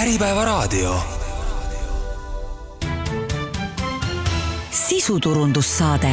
[0.00, 0.94] Äripäevaraadio.
[4.70, 6.08] sisuturundussaade.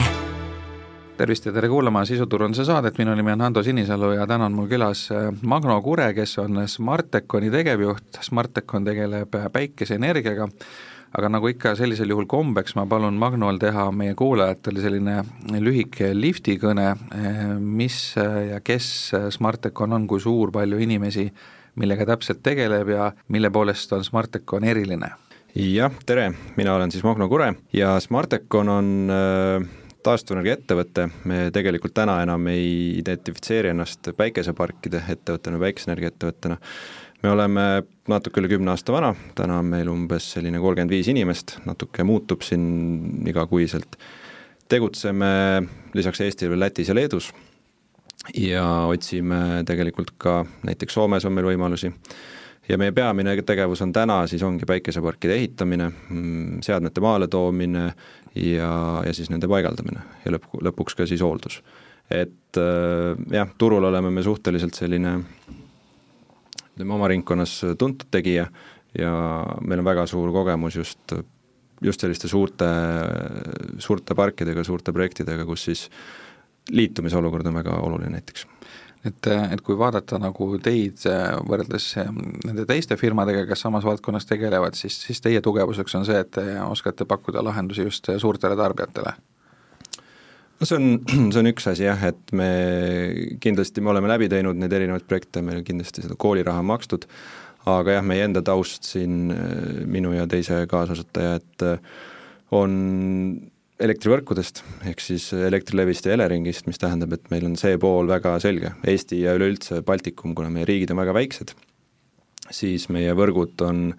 [1.18, 4.68] Tervist ja tere kuulama sisuturunduse saadet, minu nimi on Hando Sinisalu ja täna on mul
[4.68, 10.50] külas äh, Magno Kure, kes on Smarteconi tegevjuht, Smartecon tegeleb päikeseenergiaga,
[11.18, 15.22] aga nagu ikka sellisel juhul kombeks, ma palun Magnol teha meie kuulajatele selline
[15.64, 18.18] lühike liftikõne, äh, mis
[18.52, 21.32] ja kes Smartecon on, kui suur, palju inimesi
[21.78, 25.14] millega täpselt tegeleb ja mille poolest on Smartecon eriline?
[25.58, 29.68] jah, tere, mina olen siis Magno Kure ja Smartecon on äh,
[30.06, 36.60] taastuvenergia ettevõte, me tegelikult täna enam ei identifitseeri ennast päikeseparkide ettevõttena, päikeseenergia ettevõttena,
[37.24, 37.66] me oleme
[38.12, 42.46] natuke üle kümne aasta vana, täna on meil umbes selline kolmkümmend viis inimest, natuke muutub
[42.46, 43.98] siin igakuiselt,
[44.70, 45.32] tegutseme
[45.98, 47.32] lisaks Eestile Lätis ja Leedus
[48.36, 51.92] ja otsime tegelikult ka, näiteks Soomes on meil võimalusi,
[52.70, 57.86] ja meie peamine tegevus on täna siis ongi päikeseparkide ehitamine, mm, seadmete maale toomine
[58.36, 58.72] ja,
[59.06, 61.62] ja siis nende paigaldamine ja lõpp, lõpuks ka siis hooldus.
[62.12, 65.18] et äh, jah, turul oleme me suhteliselt selline
[66.76, 68.48] ütleme, oma ringkonnas tuntud tegija
[68.98, 69.16] ja
[69.62, 71.14] meil on väga suur kogemus just,
[71.82, 72.68] just selliste suurte,
[73.80, 76.27] suurte parkidega, suurte projektidega, kus siis äh,
[76.72, 78.48] liitumisolukord on väga oluline näiteks
[79.08, 82.12] et, et kui vaadata nagu teid äh, võrreldes äh,
[82.48, 86.46] nende teiste firmadega, kes samas valdkonnas tegelevad, siis, siis teie tugevuseks on see, et te
[86.66, 89.16] oskate pakkuda lahendusi just suurtele tarbijatele?
[90.58, 90.88] no see on,
[91.34, 92.52] see on üks asi jah, et me
[93.44, 97.08] kindlasti, me oleme läbi teinud neid erinevaid projekte, meil on kindlasti seda kooliraha makstud,
[97.68, 101.70] aga jah, meie enda taust siin, äh, minu ja teise kaasasutaja, et
[102.56, 102.74] on
[103.84, 108.74] elektrivõrkudest, ehk siis Elektrilevist ja Eleringist, mis tähendab, et meil on see pool väga selge,
[108.90, 111.54] Eesti ja üleüldse Baltikum, kuna meie riigid on väga väiksed,
[112.50, 113.92] siis meie võrgud on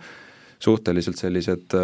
[0.59, 1.77] suhteliselt sellised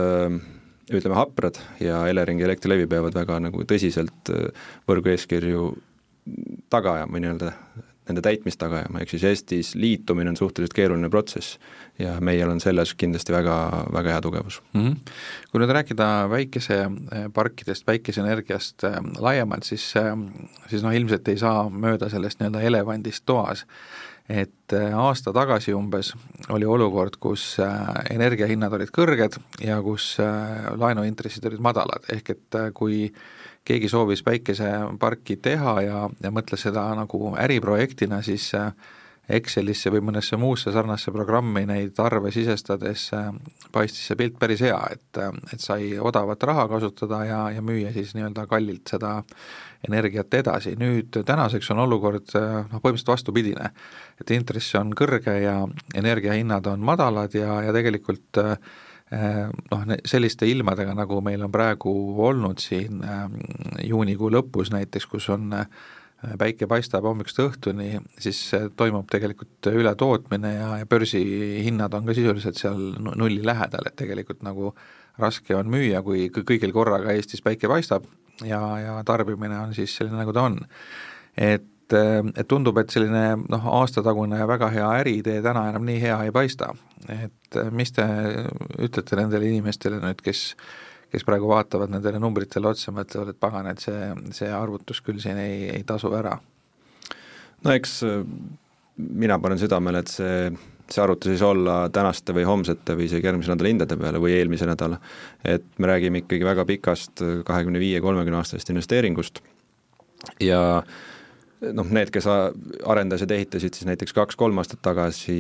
[0.91, 4.33] ütleme, haprad ja Elering ja Elektrilevi peavad väga nagu tõsiselt
[4.91, 5.71] võrgu eeskirju
[6.73, 7.53] taga ajama, nii-öelda
[8.09, 11.59] nende täitmist taga ajama, ehk siis Eestis liitumine on suhteliselt keeruline protsess
[11.99, 13.57] ja meil on selles kindlasti väga,
[13.95, 14.81] väga hea tugevus mm.
[14.87, 15.13] -hmm.
[15.51, 20.13] Kui nüüd rääkida päikeseparkidest, päikeseenergiast äh, laiemalt, siis, äh,
[20.69, 23.67] siis noh, ilmselt ei saa mööda sellest nii-öelda elevandist toas,
[24.29, 26.15] et äh, aasta tagasi umbes
[26.55, 27.59] oli olukord, kus
[28.11, 33.09] energiahinnad olid kõrged ja kus laenuintressid olid madalad, ehk et kui
[33.65, 38.71] keegi soovis päikeseparki teha ja, ja mõtles seda nagu äriprojektina, siis äh,
[39.25, 43.31] Excelisse või mõnesse muusse sarnasse programmi neid arve sisestades äh,
[43.73, 47.93] paistis see pilt päris hea, et, äh, et sai odavat raha kasutada ja, ja müüa
[47.95, 49.17] siis nii-öelda kallilt seda
[49.89, 53.71] energiat edasi, nüüd tänaseks on olukord noh, põhimõtteliselt vastupidine.
[54.21, 55.61] et intress on kõrge ja
[55.95, 58.59] energiahinnad on madalad ja, ja tegelikult äh,
[59.13, 61.93] Äh, noh, selliste ilmadega, nagu meil on praegu
[62.25, 63.03] olnud siin
[63.85, 65.67] juunikuu lõpus näiteks, kus on äh,
[66.41, 68.41] päike paistab hommikust õhtuni, siis
[68.81, 74.73] toimub tegelikult ületootmine ja, ja börsihinnad on ka sisuliselt seal nulli lähedal, et tegelikult nagu
[75.21, 78.09] raske on müüa, kui kõigil korraga Eestis päike paistab
[78.43, 80.59] ja, ja tarbimine on siis selline, nagu ta on.
[81.37, 86.17] et et, et tundub, et selline noh, aastatagune väga hea äriidee täna enam nii hea
[86.27, 86.73] ei paista.
[87.13, 88.05] et mis te
[88.81, 90.55] ütlete nendele inimestele nüüd, kes
[91.15, 95.39] kes praegu vaatavad nendele numbritele otsa, mõtlevad, et pagan, et see, see arvutus küll siin
[95.39, 96.39] ei, ei tasu ära?
[97.65, 98.01] no eks
[98.97, 100.49] mina panen südamele, et see,
[100.91, 104.37] see arvutus ei saa olla tänaste või homsete või isegi järgmise nädala hindade peale või
[104.37, 105.01] eelmise nädala.
[105.45, 109.41] et me räägime ikkagi väga pikast kahekümne viie, kolmekümne aastasest investeeringust
[110.41, 110.95] ja äh,
[111.73, 115.37] noh, need, kes arendasid, ehitasid siis näiteks kaks-kolm aastat tagasi,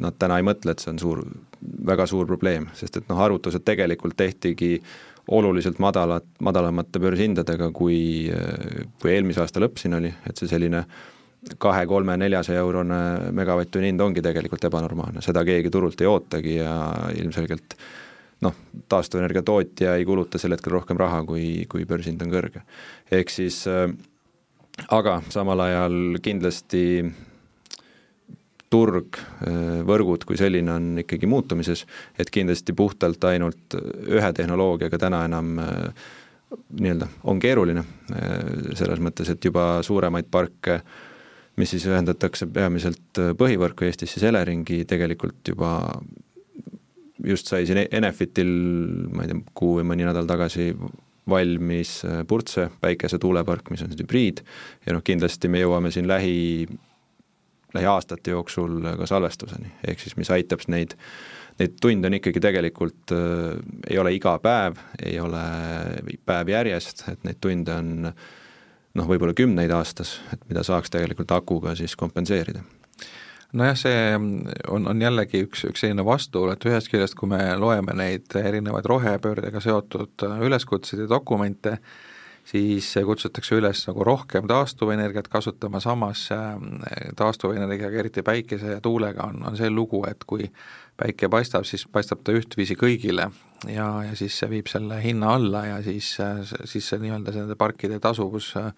[0.00, 1.22] nad täna ei mõtle, et see on suur,
[1.86, 4.76] väga suur probleem, sest et noh, arvutused tegelikult tehtigi
[5.32, 7.98] oluliselt madalat, madalamate börsihindadega, kui,
[9.02, 11.15] kui eelmise aasta lõpp siin oli, et see selline kahe,
[11.58, 12.98] kolme, neljasaja eurone
[13.36, 16.74] megavatt-tunni hind ongi tegelikult ebanormaalne, seda keegi turult ei ootagi ja
[17.14, 17.76] ilmselgelt
[18.44, 18.56] noh,
[18.88, 22.66] taastuvenergia tootja ei kuluta sel hetkel rohkem raha, kui, kui börsihind on kõrge.
[23.10, 23.86] ehk siis äh,
[24.90, 26.84] aga samal ajal kindlasti
[28.70, 29.18] turg,
[29.86, 31.84] võrgud kui selline on ikkagi muutumises,
[32.18, 35.52] et kindlasti puhtalt ainult ühe tehnoloogiaga täna enam
[36.80, 37.84] nii-öelda on keeruline,
[38.78, 40.80] selles mõttes, et juba suuremaid parke,
[41.56, 45.78] mis siis ühendatakse peamiselt põhivõrku Eestis, siis Eleringi tegelikult juba
[47.24, 48.50] just sai siin Enefitil,
[49.12, 50.70] ma ei tea, kuu või mõni nädal tagasi
[51.28, 54.42] valmis äh, Purtse päikesetuulepark, mis on hübriid,
[54.86, 56.66] ja noh, kindlasti me jõuame siin lähi
[57.76, 60.94] lähiaastate jooksul ka salvestuseni, ehk siis mis aitab neid,
[61.60, 63.58] neid tunde on ikkagi tegelikult äh,,
[63.90, 65.44] ei ole iga päev, ei ole
[66.28, 68.12] päev järjest, et neid tunde on
[68.96, 72.64] noh, võib-olla kümneid aastas, et mida saaks tegelikult akuga siis kompenseerida.
[73.56, 77.94] Nojah, see on, on jällegi üks, üks selline vastuolu, et ühest küljest, kui me loeme
[77.96, 81.76] neid erinevaid rohepöördega seotud üleskutseid ja dokumente,
[82.46, 86.54] siis kutsutakse üles nagu rohkem taastuvenergiat kasutama, samas äh,
[87.18, 90.46] taastuvenergiaga, eriti päikese ja tuulega on, on see lugu, et kui
[90.96, 93.30] päike paistab, siis paistab ta ühtviisi kõigile
[93.68, 96.14] ja, ja siis see viib selle hinna alla ja siis,
[96.64, 98.70] siis see nii-öelda nende parkide tasuvus äh,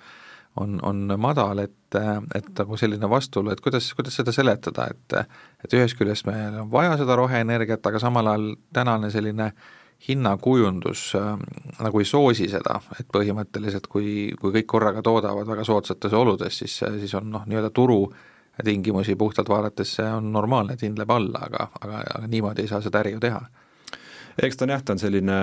[0.61, 1.99] on, on madal, et,
[2.35, 5.19] et nagu selline vastuolu, et kuidas, kuidas seda seletada, et
[5.65, 9.53] et ühest küljest meil on vaja seda roheenergiat, aga samal ajal tänane selline
[10.09, 11.37] hinnakujundus äh,
[11.83, 16.77] nagu ei soosi seda, et põhimõtteliselt kui, kui kõik korraga toodavad väga soodsates oludes, siis,
[17.01, 18.05] siis on noh, nii-öelda turu
[18.65, 22.71] tingimusi puhtalt vaadates see on normaalne, et hind läheb alla, aga, aga, aga niimoodi ei
[22.71, 23.43] saa seda äri ju teha.
[24.43, 25.41] eks ta on jah, ta on selline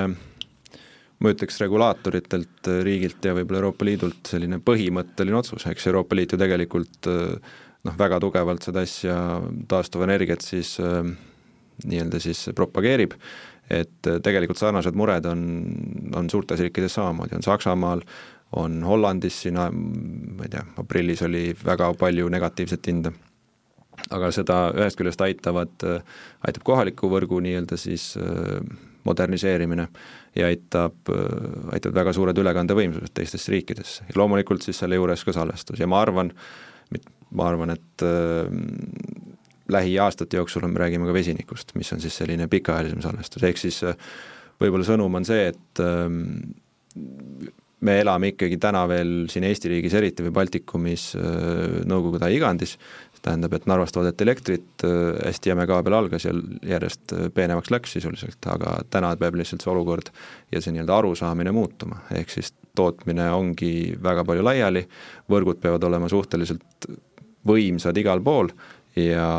[1.19, 6.31] ma ütleks regulaatoritelt, äh, riigilt ja võib-olla Euroopa Liidult selline põhimõtteline otsus, eks Euroopa Liit
[6.31, 9.19] ju tegelikult äh, noh, väga tugevalt seda asja,
[9.67, 10.77] taastuvenergiat siis
[11.83, 13.13] nii-öelda siis propageerib,
[13.69, 15.43] et tegelikult sarnased mured on,
[16.15, 18.03] on suurtes riikides samamoodi, on Saksamaal,
[18.55, 23.13] on Hollandis siin, ma ei tea, aprillis oli väga palju negatiivset hinda.
[24.11, 25.71] aga seda ühest küljest aitavad,
[26.45, 28.11] aitab kohaliku võrgu nii-öelda siis
[29.05, 29.87] moderniseerimine
[30.35, 31.09] ja aitab,
[31.71, 36.01] aitavad väga suured ülekandevõimsused teistesse riikidesse ja loomulikult siis selle juures ka salvestus ja ma
[36.03, 36.33] arvan,
[37.35, 39.34] ma arvan, et äh,
[39.71, 43.97] lähiaastate jooksul me räägime ka vesinikust, mis on siis selline pikaajalisem salvestus, ehk siis äh,
[44.61, 46.05] võib-olla sõnum on see, et äh,
[47.85, 52.77] me elame ikkagi täna veel siin Eesti riigis eriti või Baltikumis äh, Nõukogude aja igandis,
[53.25, 56.33] tähendab, et Narvast toodeti elektrit, äh, hästi jäme kaabel algas ja
[56.75, 60.13] järjest peenemaks läks sisuliselt, aga täna peab lihtsalt see olukord
[60.53, 64.85] ja see nii-öelda arusaamine muutuma, ehk siis tootmine ongi väga palju laiali,
[65.31, 66.89] võrgud peavad olema suhteliselt
[67.45, 68.49] võimsad igal pool
[68.95, 69.29] ja,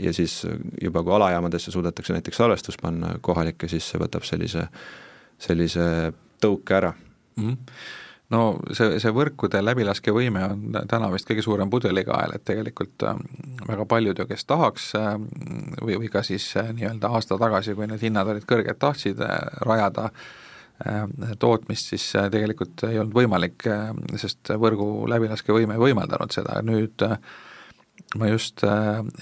[0.00, 0.40] ja siis
[0.82, 4.66] juba kui alajaamadesse suudetakse näiteks salvestus panna kohalikke, siis see võtab sellise,
[5.38, 6.94] sellise tõuke ära
[7.36, 7.48] mm.
[7.48, 8.42] -hmm no
[8.76, 13.24] see, see võrkude läbilaskevõime on täna vist kõige suurem pudelikael, et tegelikult ähm,
[13.66, 15.26] väga paljud ju, kes tahaks ähm,
[15.80, 19.36] või, või ka siis äh, nii-öelda aasta tagasi, kui need hinnad olid kõrged, tahtsid äh,
[19.66, 20.10] rajada
[20.86, 23.66] ähm, tootmist, siis äh, tegelikult ei olnud võimalik,
[24.20, 27.06] sest võrgu läbilaskevõime ei võimaldanud seda, nüüd
[28.18, 28.64] ma just,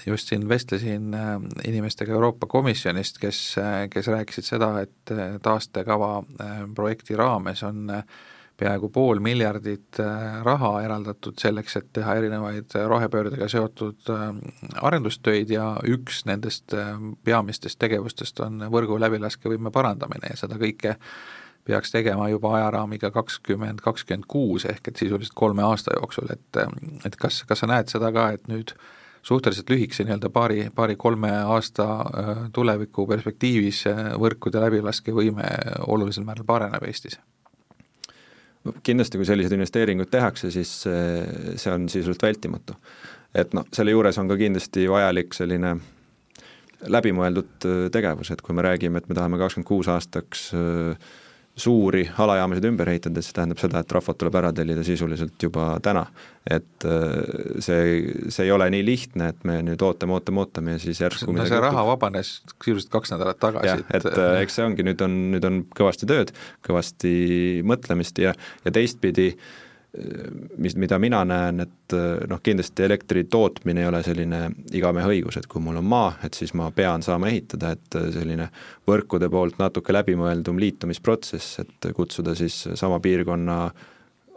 [0.05, 1.13] just siin vestlesin
[1.67, 3.41] inimestega Euroopa Komisjonist, kes,
[3.93, 5.13] kes rääkisid seda, et
[5.45, 6.23] taastekava
[6.75, 8.03] projekti raames on äh,
[8.59, 14.25] peaaegu pool miljardit äh, raha eraldatud selleks, et teha erinevaid äh, rohepöördega seotud äh,
[14.89, 16.75] arendustöid ja üks nendest
[17.23, 20.97] peamistest tegevustest on võrgu läbilaskevõime parandamine ja seda kõike
[21.69, 26.63] peaks tegema juba ajaraamiga kakskümmend, kakskümmend kuus, ehk et sisuliselt kolme aasta jooksul, et
[27.05, 28.73] et kas, kas sa näed seda ka, et nüüd
[29.25, 31.87] suhteliselt lühikese nii-öelda paari, paari-kolme aasta
[32.55, 33.83] tuleviku perspektiivis
[34.19, 35.49] võrkude läbilaskevõime
[35.87, 37.19] olulisel määral paraneb Eestis?
[38.83, 42.75] kindlasti, kui selliseid investeeringuid tehakse, siis see, see on sisuliselt vältimatu.
[43.35, 45.77] et noh, selle juures on ka kindlasti vajalik selline
[46.87, 51.09] läbimõeldud äh, tegevus, et kui me räägime, et me tahame kakskümmend kuus aastaks äh,
[51.59, 56.05] suuri alajaamasid ümber ehitada, see tähendab seda, et rahvad tuleb ära tellida sisuliselt juba täna.
[56.49, 60.81] et äh, see, see ei ole nii lihtne, et me nüüd ootame, ootame, ootame ja
[60.81, 63.67] siis järsku no see raha vabanes sisuliselt kaks nädalat tagasi.
[63.69, 66.33] jah, et äh, eks see ongi, nüüd on, nüüd on kõvasti tööd,
[66.65, 67.15] kõvasti
[67.67, 68.33] mõtlemist ja,
[68.65, 69.57] ja teistpidi äh,
[70.57, 71.95] mis, mida mina näen, et
[72.29, 74.41] noh, kindlasti elektri tootmine ei ole selline
[74.77, 78.49] igamehe õigus, et kui mul on maa, et siis ma pean saama ehitada, et selline
[78.87, 83.57] võrkude poolt natuke läbimõeldum liitumisprotsess, et kutsuda siis sama piirkonna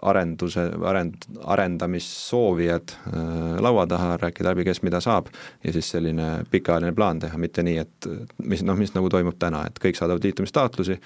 [0.03, 5.31] arenduse, arend-, arendamissoovijad äh, laua taha, rääkida läbi, kes mida saab,
[5.65, 8.11] ja siis selline pikaajaline plaan teha, mitte nii, et
[8.43, 10.99] mis noh, mis nagu toimub täna, et kõik saadavad liitumistaotlusi,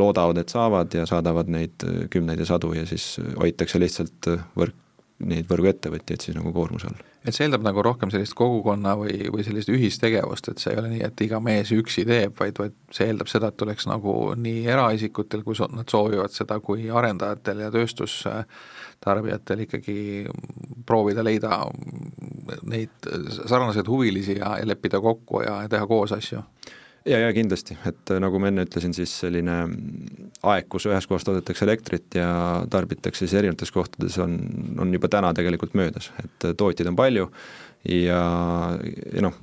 [0.00, 4.46] loodavad, et saavad ja saadavad neid äh, kümneid ja sadu ja siis hoitakse lihtsalt äh,
[4.58, 4.76] võrk,
[5.20, 7.00] neid võrguettevõtjaid siis nagu koormuse all.
[7.24, 10.92] et see eeldab nagu rohkem sellist kogukonna või, või sellist ühistegevust, et see ei ole
[10.94, 14.64] nii, et iga mees üksi teeb, vaid, vaid see eeldab seda, et tuleks nagu nii
[14.72, 19.98] eraisikutel, kui nad soovivad seda, kui arendajatel ja tööstustarbijatel ikkagi
[20.88, 21.62] proovida leida
[22.68, 26.42] neid sarnaseid huvilisi ja, ja leppida kokku ja, ja teha koos asju
[27.04, 29.62] ja, ja kindlasti, et äh, nagu ma enne ütlesin, siis selline
[30.42, 32.30] aeg, kus ühes kohas toodetakse elektrit ja
[32.70, 34.36] tarbitakse siis erinevates kohtades, on,
[34.80, 37.30] on juba täna tegelikult möödas, et äh, tootjaid on palju
[37.88, 38.20] ja,
[39.14, 39.36] ja noh,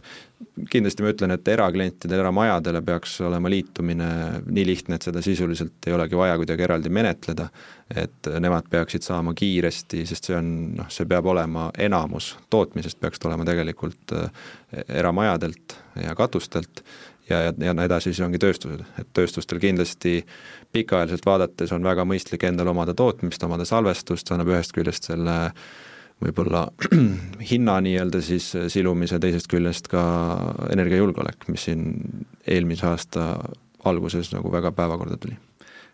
[0.69, 4.09] kindlasti ma ütlen, et eraklientidele, eramajadele peaks olema liitumine
[4.45, 7.49] nii lihtne, et seda sisuliselt ei olegi vaja kuidagi eraldi menetleda,
[7.89, 13.21] et nemad peaksid saama kiiresti, sest see on noh, see peab olema enamus tootmisest peaks
[13.23, 14.13] tulema tegelikult
[14.87, 16.83] eramajadelt ja katustelt
[17.29, 20.21] ja, ja, ja edasi siis ongi tööstused, et tööstustel kindlasti
[20.75, 25.37] pikaajaliselt vaadates on väga mõistlik endal omada tootmist, omada salvestust, annab ühest küljest selle
[26.23, 26.67] võib-olla
[27.51, 30.03] hinna nii-öelda siis silumise, teisest küljest ka
[30.73, 31.91] energiajulgeolek, mis siin
[32.47, 33.27] eelmise aasta
[33.85, 35.37] alguses nagu väga päevakorda tuli.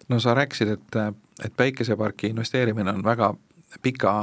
[0.10, 1.02] no sa rääkisid, et,
[1.46, 3.34] et päikeseparki investeerimine on väga
[3.82, 4.14] pika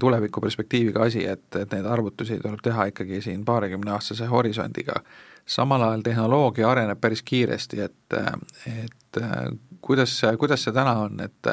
[0.00, 5.02] tulevikuperspektiiviga asi, et, et neid arvutusi tuleb teha ikkagi siin paarikümneaastase horisondiga
[5.46, 8.18] samal ajal tehnoloogia areneb päris kiiresti, et,
[8.70, 9.20] et
[9.84, 11.50] kuidas, kuidas see täna on, et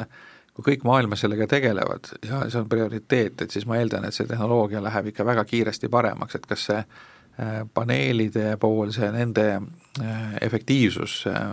[0.55, 4.27] kui kõik maailmas sellega tegelevad ja see on prioriteet, et siis ma eeldan, et see
[4.29, 10.36] tehnoloogia läheb ikka väga kiiresti paremaks, et kas see äh, paneelide pool, see nende äh,
[10.41, 11.48] efektiivsus, äh,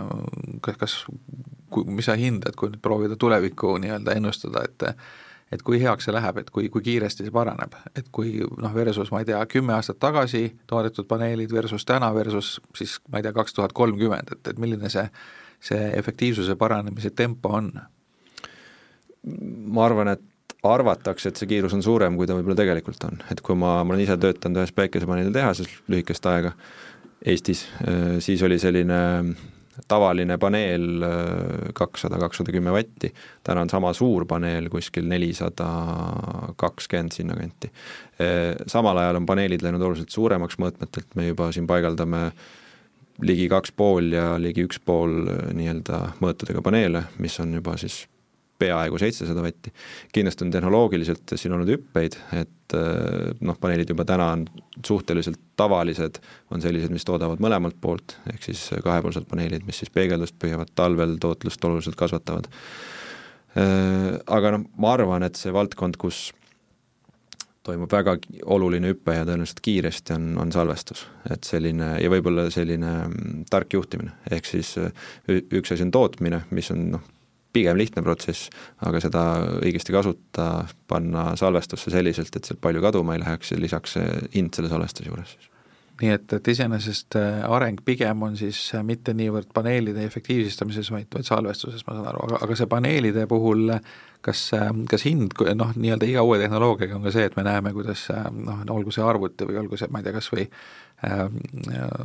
[0.65, 0.97] kas, kas,
[1.85, 4.89] mis sa hindad, kui nüüd proovida tulevikku nii-öelda ennustada, et
[5.51, 9.11] et kui heaks see läheb, et kui, kui kiiresti see paraneb, et kui noh, versus
[9.13, 13.33] ma ei tea, kümme aastat tagasi toodetud paneelid versus täna versus siis ma ei tea,
[13.35, 15.05] kaks tuhat kolmkümmend, et, et milline see,
[15.71, 17.71] see efektiivsuse paranemise tempo on?
[19.69, 23.41] ma arvan, et arvatakse, et see kiirus on suurem, kui ta võib-olla tegelikult on, et
[23.43, 26.53] kui ma, ma olen ise töötanud ühes päikesepaneelitehases lühikest aega
[27.27, 27.65] Eestis,
[28.23, 28.99] siis oli selline
[29.89, 33.11] tavaline paneel äh, kakssada, kakssada kümme vatti,
[33.43, 35.67] täna on sama suur paneel, kuskil nelisada
[36.59, 37.71] kakskümmend sinnakanti.
[38.21, 42.29] Äh, samal ajal on paneelid läinud oluliselt suuremaks mõõtmetelt, me juba siin paigaldame
[43.25, 48.05] ligi kaks pool ja ligi üks pool äh, nii-öelda mõõtudega paneele, mis on juba siis
[48.59, 49.73] peaaegu seitsesada vatti.
[50.13, 54.45] kindlasti on tehnoloogiliselt siin olnud hüppeid, et eh, noh, paneelid juba täna on
[54.85, 56.19] suhteliselt tavalised,
[56.51, 61.17] on sellised, mis toodavad mõlemalt poolt, ehk siis kahepoolsed paneelid, mis siis peegeldust püüavad, talvel
[61.21, 62.49] tootlust oluliselt kasvatavad.
[63.59, 66.29] Eh, aga noh, ma arvan, et see valdkond, kus
[67.69, 68.15] toimub väga
[68.49, 71.05] oluline hüpe ja tõenäoliselt kiiresti, on, on salvestus.
[71.29, 74.91] et selline ja võib-olla selline mm, tark juhtimine, ehk siis eh,
[75.29, 77.07] üks asi on tootmine, mis on noh,
[77.53, 78.49] pigem lihtne protsess,
[78.85, 79.23] aga seda
[79.59, 84.53] õigesti kasutada, panna salvestusse selliselt, et sealt palju kaduma ei läheks ja lisaks see hind
[84.55, 85.55] selle salvestuse juures siis
[86.01, 91.09] nii et, et iseenesest äh, areng pigem on siis äh, mitte niivõrd paneelide efektiivistamises, vaid,
[91.13, 93.73] vaid salvestuses, ma saan aru, aga, aga see paneelide puhul
[94.25, 97.73] kas, äh, kas hind, noh, nii-öelda iga uue tehnoloogiaga on ka see, et me näeme,
[97.75, 100.47] kuidas noh, olgu see arvuti või olgu see, ma ei tea, kas või
[101.03, 101.29] Äh,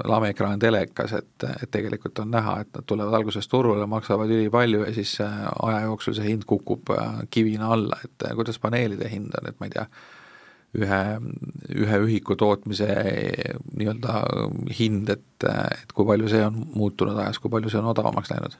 [0.04, 4.92] lameekraan telekas, et, et tegelikult on näha, et nad tulevad alguses turule, maksavad ülipalju ja
[4.94, 6.92] siis aja jooksul see hind kukub
[7.34, 9.88] kivina alla, et kuidas paneelide hind on, et ma ei tea,
[10.74, 11.00] ühe,
[11.84, 12.88] ühe ühiku tootmise
[13.74, 14.18] nii-öelda
[14.78, 18.58] hind, et, et kui palju see on muutunud ajas, kui palju see on odavamaks läinud?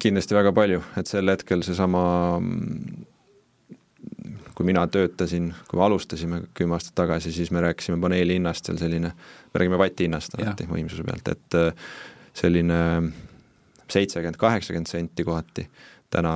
[0.00, 2.04] kindlasti väga palju, et sel hetkel seesama
[4.54, 8.78] kui mina töötasin, kui me alustasime kümme aastat tagasi, siis me rääkisime paneeli hinnast seal
[8.80, 11.88] selline, me räägime vati hinnast alati võimsuse pealt, et äh,
[12.38, 12.78] selline
[13.90, 15.66] seitsekümmend, kaheksakümmend senti kohati,
[16.14, 16.34] täna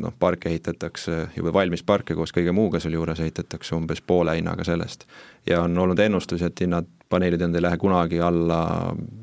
[0.00, 4.64] noh, parke ehitatakse, juba valmis parke koos kõige muuga seal juures ehitatakse umbes poole hinnaga
[4.64, 5.06] sellest.
[5.46, 8.60] ja on olnud ennustusi, et hinnad, paneelid ei lähe kunagi alla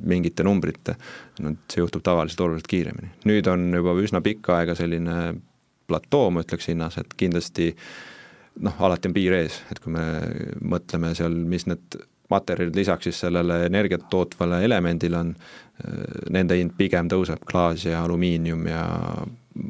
[0.05, 0.97] mingite numbrite,
[1.39, 3.13] no see juhtub tavaliselt oluliselt kiiremini.
[3.25, 5.17] nüüd on juba üsna pikka aega selline
[5.87, 7.71] platoo, ma ütleks hinnas, et kindlasti
[8.61, 10.05] noh, alati on piir ees, et kui me
[10.61, 11.97] mõtleme seal, mis need
[12.29, 15.33] materjalid lisaks siis sellele energiat tootvale elemendile on,
[16.33, 18.83] nende hind pigem tõuseb, klaas ja alumiinium ja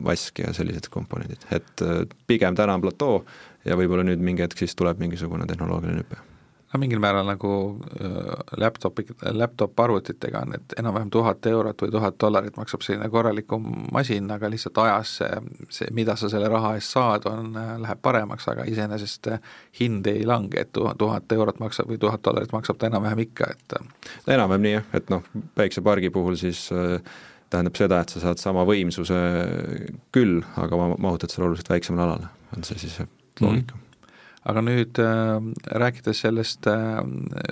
[0.06, 1.86] vask ja sellised komponendid, et
[2.28, 3.22] pigem täna on platoo
[3.66, 6.24] ja võib-olla nüüd mingi hetk siis tuleb mingisugune tehnoloogiline hüpe.
[6.74, 7.50] No mingil määral nagu
[8.60, 14.50] laptopi, laptop-arvutitega on, et enam-vähem tuhat eurot või tuhat dollarit maksab selline korralikum masin, aga
[14.52, 15.30] lihtsalt ajas see,
[15.78, 19.32] see, mida sa selle raha eest saad, on, läheb paremaks, aga iseenesest
[19.80, 23.80] hind ei lange, et tuhat eurot maksab või tuhat dollarit maksab ta enam-vähem ikka, et
[24.36, 25.24] enam-vähem nii jah, et noh,
[25.56, 27.00] päiksepargi puhul siis äh,
[27.50, 29.18] tähendab seda, et sa saad sama võimsuse
[30.16, 33.02] küll, aga mahutad selle oluliselt väiksemale alale, on see siis
[33.42, 33.82] loogika mm.
[33.82, 33.84] -hmm
[34.48, 35.48] aga nüüd äh,
[35.82, 37.02] rääkides sellest äh,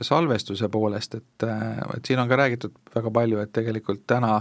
[0.06, 4.36] salvestuse poolest, et, äh, et siin on ka räägitud väga palju, et tegelikult täna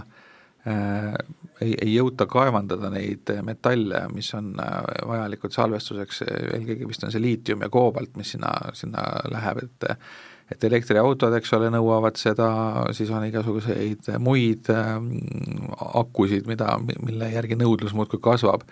[0.67, 1.17] äh,
[1.61, 7.23] ei, ei jõuta kaevandada neid metalle, mis on äh, vajalikud salvestuseks, eelkõige vist on see
[7.23, 9.89] liitium ja koobalt, mis sinna, sinna läheb, et
[10.51, 12.49] et elektriautod, eks ole, nõuavad seda,
[12.93, 14.93] siis on igasuguseid muid äh,
[16.01, 18.65] akusid, mida, mille järgi nõudlus muudkui kasvab.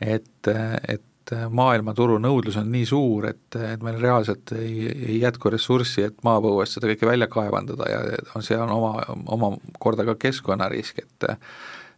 [0.00, 0.48] et,
[0.88, 1.04] et
[1.52, 6.78] maailmaturu nõudlus on nii suur, et, et meil reaalselt ei, ei jätku ressurssi, et maapõuest
[6.78, 8.00] seda kõike välja kaevandada ja
[8.34, 8.94] on, see on oma,
[9.36, 11.30] oma korda ka keskkonnarisk, et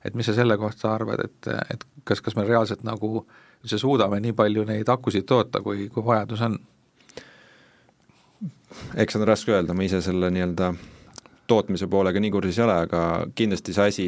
[0.05, 3.23] et mis sa selle kohta arvad, et, et kas, kas me reaalselt nagu
[3.63, 6.59] üldse suudame nii palju neid akusid toota, kui, kui vajadus on?
[8.97, 10.73] Eks on raske öelda, ma ise selle nii-öelda
[11.51, 13.03] tootmise poolega nii kursis ei ole, aga
[13.39, 14.07] kindlasti see asi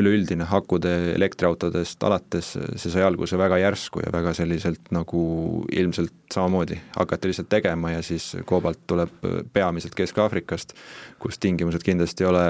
[0.00, 5.22] üleüldine akude elektriautodest alates, see sai alguse väga järsku ja väga selliselt nagu
[5.72, 10.76] ilmselt samamoodi hakati lihtsalt tegema ja siis koobalt tuleb peamiselt Kesk-Aafrikast,
[11.18, 12.44] kus tingimused kindlasti ei ole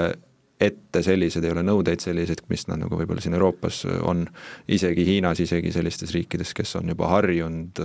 [0.61, 4.27] ette sellised, ei ole nõudeid selliseid, mis nad nagu võib-olla siin Euroopas on,
[4.69, 7.81] isegi Hiinas, isegi sellistes riikides, kes on juba harjunud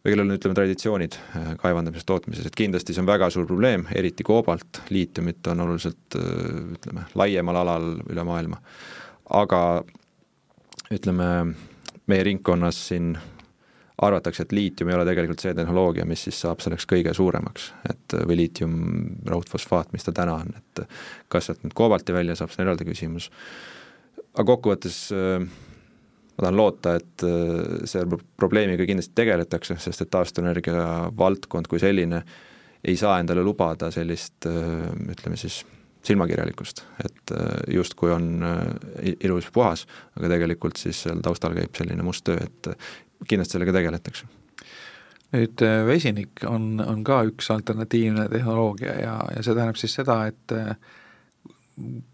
[0.00, 3.84] või kellel on, ütleme, traditsioonid äh, kaevandamises, tootmises, et kindlasti see on väga suur probleem,
[3.96, 6.30] eriti koobalt, liitiumit on oluliselt äh,
[6.76, 8.60] ütleme, laiemal alal üle maailma.
[9.36, 9.60] aga
[10.90, 11.28] ütleme,
[12.10, 13.12] meie ringkonnas siin
[14.00, 18.16] arvatakse, et liitium ei ole tegelikult see tehnoloogia, mis siis saab selleks kõige suuremaks, et
[18.24, 18.78] või liitium
[19.28, 20.86] raudfosfaat, mis ta täna on, et
[21.28, 23.28] kas sealt nüüd koobalti välja saab, see on eraldi küsimus.
[24.32, 25.44] aga kokkuvõttes äh,
[26.40, 32.22] ma tahan loota, et äh, selle probleemiga kindlasti tegeletakse, sest et taastuvenergia valdkond kui selline
[32.80, 35.60] ei saa endale lubada sellist äh, ütleme siis,
[36.06, 38.40] silmakirjalikkust, et äh, justkui on
[39.20, 39.84] ilus puhas,
[40.16, 42.70] aga tegelikult siis seal taustal käib selline must töö, et
[43.28, 44.30] kindlasti sellega tegeletakse.
[45.30, 50.56] Nüüd vesinik on, on ka üks alternatiivne tehnoloogia ja, ja see tähendab siis seda, et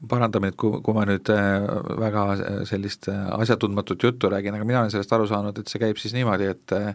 [0.08, 1.66] parandame nüüd, kui, kui ma nüüd äh,
[2.00, 2.24] väga
[2.68, 6.14] sellist äh, asjatundmatut juttu räägin, aga mina olen sellest aru saanud, et see käib siis
[6.16, 6.92] niimoodi, et äh,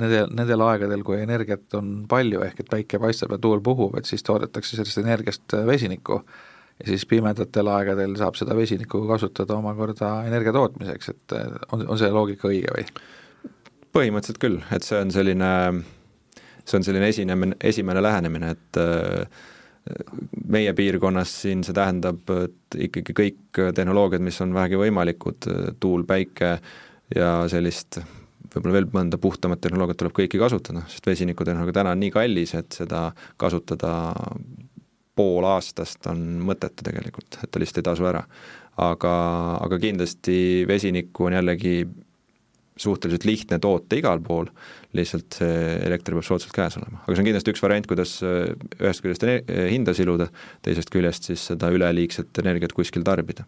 [0.00, 4.08] nendel, nendel aegadel, kui energiat on palju, ehk et päike paistab ja tuul puhub, et
[4.08, 6.22] siis toodetakse sellest energiast vesinikku
[6.82, 11.36] ja siis pimedatel aegadel saab seda vesinikku kasutada omakorda energia tootmiseks, et
[11.70, 12.86] on, on see loogika õige või?
[13.92, 15.48] põhimõtteliselt küll, et see on selline,
[16.64, 19.42] see on selline esinemine, esimene lähenemine, et äh,
[20.52, 25.48] meie piirkonnas siin see tähendab, et ikkagi kõik tehnoloogiad, mis on vähegi võimalikud,
[25.82, 26.56] tuul, päike
[27.16, 27.98] ja sellist
[28.52, 32.76] võib-olla veel mõnda puhtamat tehnoloogiat tuleb kõiki kasutada, sest vesinikutehnoloogia täna on nii kallis, et
[32.76, 33.06] seda
[33.40, 34.12] kasutada
[35.16, 38.22] pool aastast on mõttetu tegelikult, et ta lihtsalt ei tasu ära.
[38.82, 39.12] aga,
[39.60, 41.74] aga kindlasti vesinikku on jällegi
[42.80, 44.48] suhteliselt lihtne toota igal pool,
[44.96, 45.56] lihtsalt see
[45.86, 47.02] elekter peab soodsalt käes olema.
[47.02, 49.26] aga see on kindlasti üks variant, kuidas äh, ühest küljest
[49.72, 50.30] hinda siluda,
[50.64, 53.44] teisest küljest siis seda üleliigset energiat kuskil tarbida.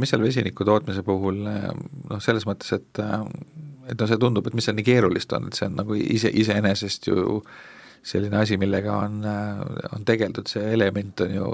[0.00, 1.68] mis seal vesiniku tootmise puhul äh,
[2.08, 3.04] noh, selles mõttes, et
[3.90, 6.30] et noh, see tundub, et mis seal nii keerulist on, et see on nagu ise,
[6.42, 7.42] iseenesest ju
[8.02, 9.20] selline asi, millega on,
[9.94, 11.50] on tegeldud, see element on ju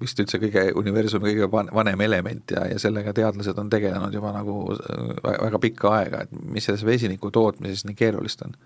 [0.00, 4.56] vist üldse kõige, universumi kõige vanem element ja, ja sellega teadlased on tegelenud juba nagu
[5.22, 8.56] väga pikka aega, et mis selles vesiniku tootmises nii keerulist on?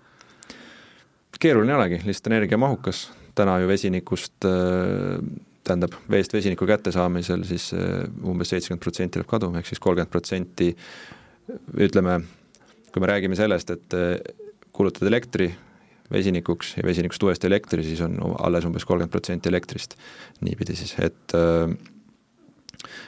[1.39, 2.97] keeruline ei olegi, lihtsalt energiamahukas,
[3.35, 7.69] täna ju vesinikust tähendab, veest vesiniku kättesaamisel siis
[8.27, 10.73] umbes seitsekümmend protsenti läheb kaduma, ehk siis kolmkümmend protsenti
[11.79, 12.17] ütleme,
[12.91, 13.95] kui me räägime sellest, et
[14.75, 15.47] kulutad elektri
[16.11, 19.95] vesinikuks ja vesinikust uuesti elektri, siis on alles umbes kolmkümmend protsenti elektrist.
[20.41, 21.77] niipidi siis, et äh,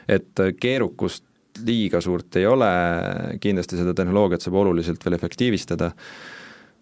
[0.09, 1.25] et keerukust
[1.65, 2.69] liiga suurt ei ole,
[3.43, 5.91] kindlasti seda tehnoloogiat saab oluliselt veel efektiivistada,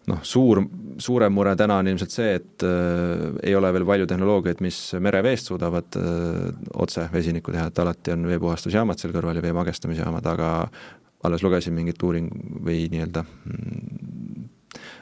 [0.10, 0.62] noh, suur,
[1.01, 5.51] suurem mure täna on ilmselt see, et äh, ei ole veel palju tehnoloogiaid, mis mereveest
[5.51, 6.47] suudavad äh,
[6.82, 10.53] otse vesinikku teha, et alati on veepuhastusjaamad seal kõrval ja vee magestamisjaamad, aga
[11.27, 12.29] alles lugesin mingit uuring
[12.63, 14.09] või nii-öelda mm,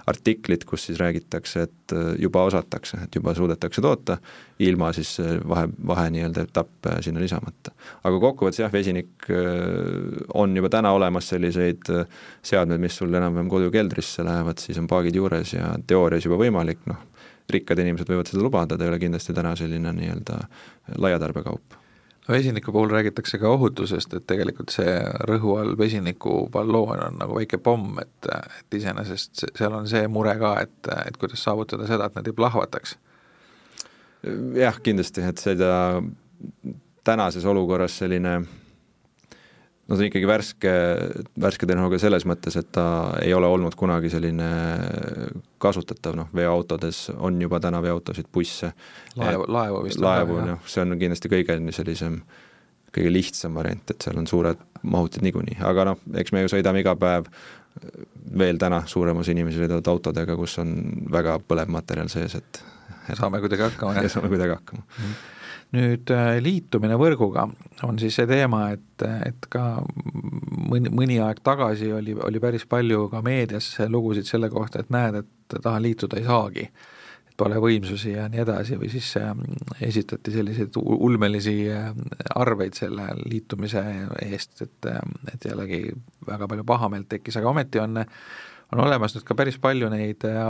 [0.07, 4.17] artiklit, kus siis räägitakse, et äh, juba osatakse, et juba suudetakse toota,
[4.63, 7.73] ilma siis äh, vahe, vahe nii-öelda etappe sinna lisamata.
[8.03, 9.41] aga kokkuvõttes jah, vesinik äh,
[10.33, 11.91] on juba täna olemas selliseid
[12.41, 16.85] seadmeid, mis sul enam-vähem kodu keldrisse lähevad, siis on paagid juures ja teoorias juba võimalik,
[16.87, 17.03] noh,
[17.51, 20.39] rikkad inimesed võivad seda lubada, ta ei ole kindlasti täna selline nii-öelda
[21.03, 21.83] laiatarbekaup
[22.29, 24.97] vesiniku puhul räägitakse ka ohutusest, et tegelikult see
[25.29, 30.35] rõhu all vesiniku balloon on nagu väike pomm, et, et iseenesest seal on see mure
[30.39, 32.97] ka, et, et kuidas saavutada seda, et nad ei plahvataks.
[34.57, 36.01] jah, kindlasti, et seda
[37.07, 38.41] tänases olukorras selline
[39.87, 40.71] no see on ikkagi värske,
[41.39, 42.85] värske tehnoloogia selles mõttes, et ta
[43.23, 44.49] ei ole olnud kunagi selline
[45.63, 48.73] kasutatav, noh, veoautodes on juba täna veoautosid, busse.
[49.19, 50.01] laevu, laevu vist.
[50.03, 52.19] laevu, noh, see on kindlasti kõige sellisem,
[52.95, 56.83] kõige lihtsam variant, et seal on suured mahutid niikuinii, aga noh, eks me ju sõidame
[56.83, 57.31] iga päev
[58.37, 60.75] veel täna suurem osa inimesi sõidavad autodega, kus on
[61.13, 62.61] väga põlev materjal sees, et
[63.15, 64.11] saame kuidagi hakkama, jah?
[64.17, 65.01] saame kuidagi hakkama mm.
[65.01, 65.33] -hmm
[65.75, 67.47] nüüd äh, liitumine võrguga
[67.83, 73.07] on siis see teema, et, et ka mõni, mõni aeg tagasi oli, oli päris palju
[73.11, 76.69] ka meedias lugusid selle kohta, et näed, et taha liituda ei saagi.
[77.37, 79.27] pole võimsusi ja nii edasi, või siis äh,
[79.85, 81.91] esitati selliseid ulmelisi äh,
[82.35, 83.83] arveid selle liitumise
[84.25, 84.87] eest, et,
[85.33, 85.83] et jällegi
[86.25, 88.01] väga palju pahameelt tekkis, aga ometi on
[88.71, 90.49] on olemas nüüd ka päris palju neid äh,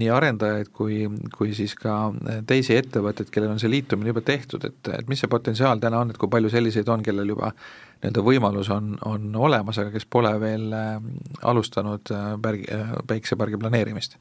[0.00, 1.02] nii arendajaid kui,
[1.34, 5.20] kui siis ka äh, teisi ettevõtteid, kellel on see liitumine juba tehtud, et, et mis
[5.20, 9.30] see potentsiaal täna on, et kui palju selliseid on, kellel juba nii-öelda võimalus on, on
[9.36, 10.96] olemas, aga kes pole veel äh,
[11.50, 14.20] alustanud äh, pärgi äh,, päiksepargi planeerimist?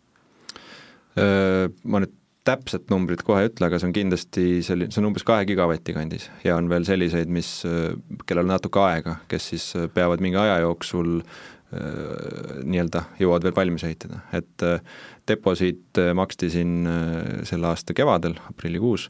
[1.17, 2.11] Ma nüüd
[2.45, 5.95] täpset numbrit kohe ei ütle, aga see on kindlasti selline, see on umbes kahe gigavati
[5.95, 7.49] kandis ja on veel selliseid, mis,
[8.29, 13.55] kellel on natuke aega, kes siis peavad mingi aja jooksul äh, Äh, nii-öelda jõuavad veel
[13.57, 14.79] valmis ehitada, et äh,
[15.27, 16.87] deposiit äh, maksti siin
[17.47, 19.09] selle aasta kevadel, aprillikuus,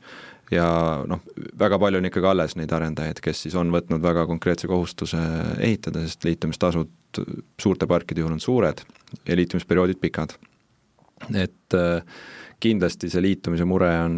[0.50, 0.65] ja
[1.06, 1.22] noh,
[1.60, 5.22] väga palju on ikkagi alles neid arendajaid, kes siis on võtnud väga konkreetse kohustuse
[5.60, 7.22] ehitada, sest liitumistasud
[7.62, 8.82] suurte parkide juhul on suured
[9.28, 10.34] ja liitumisperioodid pikad.
[11.36, 11.76] et
[12.62, 14.17] kindlasti see liitumise mure on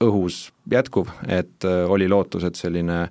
[0.00, 3.02] õhus jätkuv, et äh, oli lootus, et selline,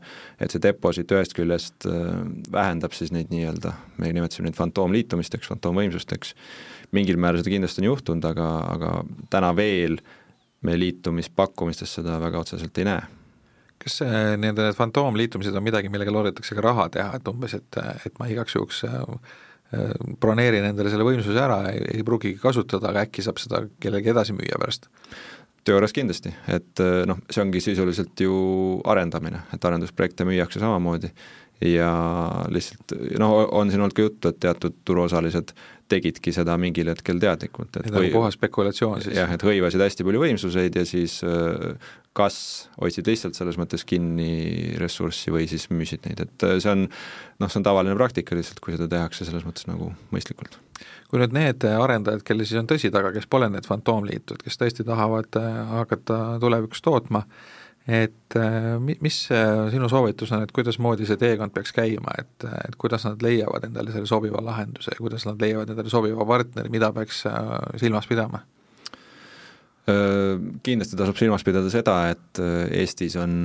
[0.41, 2.07] et see deposiit ühest küljest äh,
[2.51, 6.33] vähendab siis neid nii-öelda, me nimetasime neid fantoomliitumisteks, fantoomvõimsusteks,
[6.97, 8.95] mingil määral seda kindlasti on juhtunud, aga, aga
[9.29, 9.99] täna veel
[10.65, 13.05] me liitumispakkumistes seda väga otseselt ei näe
[13.79, 17.77] kas nii-öelda need fantoomliitumised on midagi, millega loodetakse ka raha teha, et umbes, et,
[18.09, 18.97] et ma igaks juhuks äh,
[20.19, 24.57] broneerin endale selle võimsuse ära, ei pruugigi kasutada, aga äkki saab seda kellelegi edasi müüa
[24.59, 24.89] pärast?
[25.69, 28.39] Teoorias kindlasti, et eh, noh, see ongi sisuliselt ju
[28.89, 31.13] arendamine, et arendusprojekte müüakse samamoodi.
[31.59, 31.89] Ja
[32.47, 35.51] lihtsalt noh, on siin olnud ka juttu, et teatud turuosalised
[35.91, 39.17] tegidki seda mingil hetkel teadlikult, et või puhas spekulatsioon siis?
[39.17, 42.39] jah, et hõivasid hästi palju võimsuseid ja siis eh, kas
[42.79, 47.49] hoidsid lihtsalt selles mõttes kinni ressurssi või siis müüsid neid, et eh, see on noh,
[47.49, 50.61] see on tavaline praktika lihtsalt, kui seda tehakse selles mõttes nagu mõistlikult
[51.09, 54.85] kui nüüd need arendajad, kellel siis on tõsi taga, kes pole need fantoomliitud, kes tõesti
[54.87, 57.23] tahavad äh, hakata tulevikus tootma,
[57.89, 59.17] et äh, mis
[59.73, 63.95] sinu soovitus on, et kuidasmoodi see teekond peaks käima, et, et kuidas nad leiavad endale
[63.95, 68.45] selle sobiva lahenduse ja kuidas nad leiavad endale sobiva partneri, mida peaks äh, silmas pidama?
[69.89, 72.37] Kindlasti tasub silmas pidada seda, et
[72.77, 73.39] Eestis on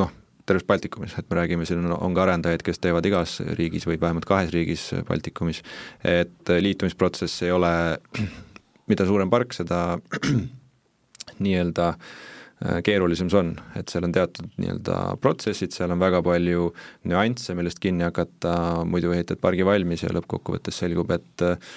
[0.00, 0.14] noh,
[0.50, 4.00] terves Baltikumis, et me räägime, siin on, on ka arendajaid, kes teevad igas riigis või
[4.02, 5.62] vähemalt kahes riigis Baltikumis,
[6.06, 7.72] et liitumisprotsess ei ole,
[8.90, 10.00] mida suurem park, seda
[11.44, 16.70] nii-öelda äh, keerulisem see on, et seal on teatud nii-öelda protsessid, seal on väga palju
[17.10, 18.54] nüansse, millest kinni hakata,
[18.88, 21.72] muidu ehitad pargi valmis ja lõppkokkuvõttes selgub, et äh,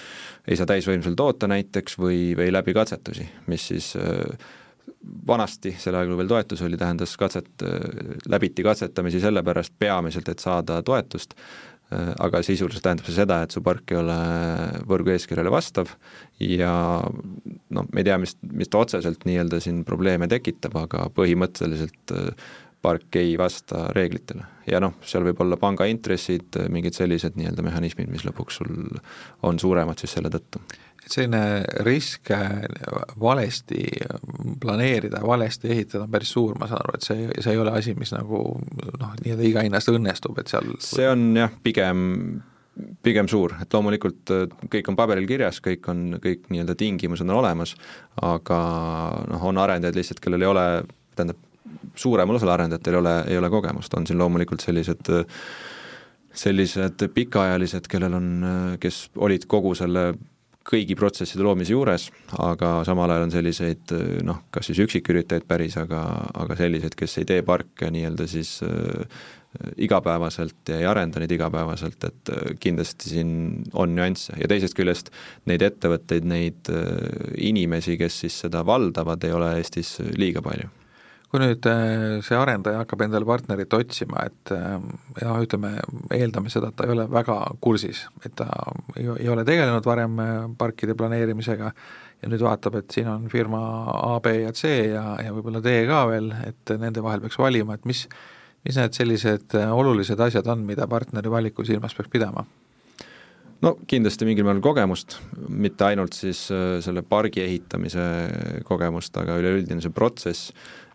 [0.48, 4.52] ei saa täisvõimsusel toota näiteks või, või läbi katsetusi, mis siis äh,
[5.26, 7.64] vanasti, sel ajal, kui veel toetus oli, tähendas katset,
[8.30, 11.36] läbiti katsetamisi sellepärast peamiselt, et saada toetust,
[11.94, 14.16] aga sisuliselt tähendab see seda, et su park ei ole
[14.88, 15.92] võrgu eeskirjale vastav
[16.42, 16.72] ja
[17.04, 22.14] noh, me ei tea, mis, mis ta otseselt nii-öelda siin probleeme tekitab, aga põhimõtteliselt
[22.84, 24.48] park ei vasta reeglitele.
[24.68, 28.74] ja noh, seal võib olla pangaintressid, mingid sellised nii-öelda mehhanismid, mis lõpuks sul
[29.44, 30.64] on suuremad siis selle tõttu
[31.10, 32.64] selline risk äh,
[33.20, 33.84] valesti
[34.60, 37.94] planeerida, valesti ehitada on päris suur, ma saan aru, et see, see ei ole asi,
[37.98, 38.42] mis nagu
[39.00, 42.04] noh, nii-öelda iga hinnast õnnestub, et seal see on jah, pigem
[43.04, 47.36] pigem suur, et loomulikult äh, kõik on paberil kirjas, kõik on, kõik nii-öelda tingimused on
[47.38, 47.76] olemas,
[48.24, 48.60] aga
[49.30, 50.66] noh, on arendajaid lihtsalt, kellel ei ole,
[51.14, 51.38] tähendab,
[52.00, 55.12] suuremal osal arendajatel ei ole, ei ole kogemust, on siin loomulikult sellised
[56.34, 58.30] sellised pikaajalised, kellel on,
[58.82, 60.08] kes olid kogu selle
[60.64, 62.08] kõigi protsesside loomise juures,
[62.40, 66.02] aga samal ajal on selliseid noh, kas siis üksiküritajaid päris, aga,
[66.40, 69.24] aga selliseid, kes ei tee parke nii-öelda siis äh,
[69.84, 73.34] igapäevaselt ja ei arenda neid igapäevaselt, et äh, kindlasti siin
[73.72, 74.38] on nüansse.
[74.40, 75.12] Ja teisest küljest
[75.50, 76.72] neid ettevõtteid, neid
[77.36, 80.72] inimesi, kes siis seda valdavad, ei ole Eestis liiga palju
[81.34, 84.52] kui nüüd äh, see arendaja hakkab endale partnerit otsima, et
[85.18, 85.72] jah, ütleme,
[86.14, 88.46] eeldame seda, et ta ei ole väga kursis, et ta
[88.94, 93.64] ei, ei ole tegelenud varem äh, parkide planeerimisega ja nüüd vaatab, et siin on firma
[93.96, 97.74] A, B ja C ja, ja võib-olla D ka veel, et nende vahel peaks valima,
[97.74, 98.04] et mis,
[98.62, 102.46] mis need sellised äh, olulised asjad on, mida partneri valiku silmas peaks pidama?
[103.64, 105.18] no kindlasti mingil määral kogemust,
[105.48, 106.46] mitte ainult siis
[106.84, 108.06] selle pargi ehitamise
[108.68, 110.52] kogemust, aga üleüldine see protsess,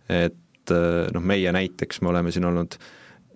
[0.10, 2.80] et äh, noh, meie näiteks, me oleme siin olnud,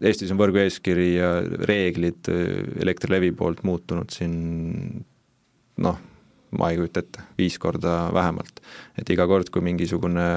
[0.03, 1.29] Eestis on võrgu eeskiri ja
[1.69, 4.33] reeglid äh, Elektrilevi poolt muutunud siin
[5.83, 5.99] noh,
[6.57, 8.61] ma ei kujuta ette, viis korda vähemalt.
[8.99, 10.27] et iga kord, kui mingisugune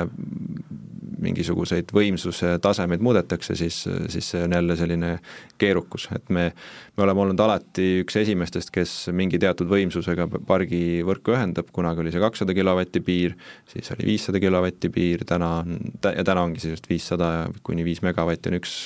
[1.23, 5.13] mingisuguseid võimsuse tasemeid muudetakse, siis, siis see on jälle selline
[5.59, 6.51] keerukus, et me,
[6.97, 12.13] me oleme olnud alati üks esimestest, kes mingi teatud võimsusega pargi võrku ühendab, kunagi oli
[12.15, 13.37] see kakssada kilovatti piir,
[13.71, 17.33] siis oli viissada kilovatti piir, täna on, ja täna ongi siis just viissada
[17.67, 18.79] kuni viis megavatti on üks,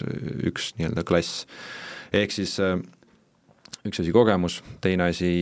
[0.50, 1.46] üks nii-öelda klass.
[2.12, 2.56] ehk siis
[3.86, 5.32] üks asi kogemus, teine asi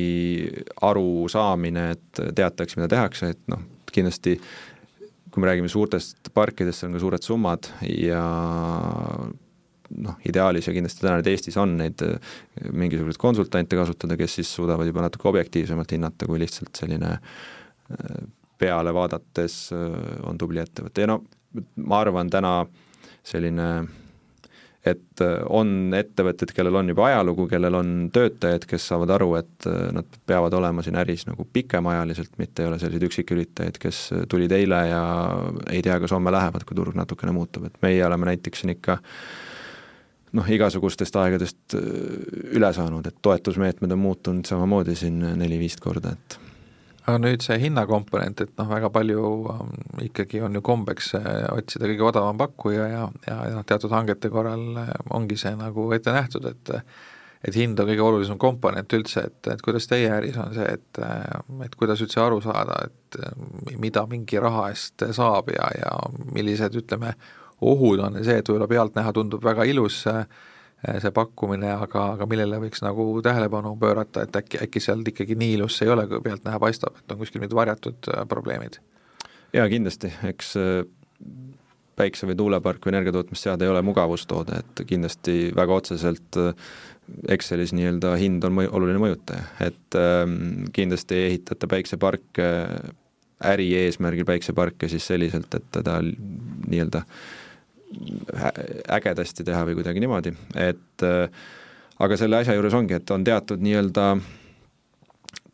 [0.86, 4.36] arusaamine, et teatakse, mida tehakse, et noh, kindlasti
[5.38, 8.22] kui me räägime suurtest parkidest, see on ka suured summad ja
[10.02, 12.18] noh, ideaalis ja kindlasti täna nüüd Eestis on neid äh,
[12.74, 18.18] mingisuguseid konsultante kasutada, kes siis suudavad juba natuke objektiivsemalt hinnata, kui lihtsalt selline äh,
[18.58, 19.94] peale vaadates äh,
[20.26, 21.06] on tubli ettevõte.
[21.06, 21.20] Ja no
[21.86, 22.58] ma arvan, täna
[23.22, 23.68] selline
[24.86, 29.66] et äh, on ettevõtted, kellel on juba ajalugu, kellel on töötajad, kes saavad aru, et
[29.66, 34.54] äh, nad peavad olema siin äris nagu pikemaajaliselt, mitte ei ole selliseid üksiküritajaid, kes tulid
[34.54, 35.02] eile ja
[35.72, 39.00] ei tea, kas homme lähevad, kui turg natukene muutub, et meie oleme näiteks siin ikka
[40.38, 41.88] noh, igasugustest aegadest äh,
[42.58, 46.38] üle saanud, et toetusmeetmed on muutunud samamoodi siin neli-viis korda, et
[47.08, 51.88] aga nüüd see hinnakomponent, et noh, väga palju ähm, ikkagi on ju kombeks äh, otsida
[51.88, 56.50] kõige odavam pakkuja ja, ja, noh, teatud hangete korral äh, ongi see nagu ette nähtud,
[56.52, 56.74] et
[57.46, 60.98] et hind on kõige olulisem komponent üldse, et, et kuidas teie äris on see, et
[61.64, 65.92] et kuidas üldse aru saada, et mida mingi raha eest saab ja, ja
[66.34, 67.12] millised, ütleme,
[67.62, 70.24] ohud on see, et võib-olla pealtnäha tundub väga ilus äh,
[70.86, 75.56] see pakkumine, aga, aga millele võiks nagu tähelepanu pöörata, et äkki, äkki seal ikkagi nii
[75.56, 78.78] ilus see ei ole, kui pealtnäha paistab, et on kuskil mingid varjatud äh, probleemid?
[79.54, 80.68] jaa, kindlasti, eks äh,
[81.98, 86.70] päikse- või tuulepark või energiatootmisseade ei ole mugavustoode, et kindlasti väga otseselt äh,
[87.32, 92.48] Excelis nii-öelda hind on mõju, oluline mõjutaja, et ähm, kindlasti ei ehitata päikseparke
[93.48, 97.22] äri eesmärgil päikseparke siis selliselt, et teda nii-öelda äh,
[98.92, 101.46] ägedasti teha või kuidagi niimoodi, et äh,
[102.04, 104.10] aga selle asja juures ongi, et on teatud nii-öelda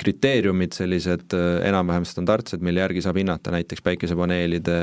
[0.02, 4.78] kriteeriumid, sellised äh, enam-vähem standardsed, mille järgi saab hinnata näiteks päikesepaneelide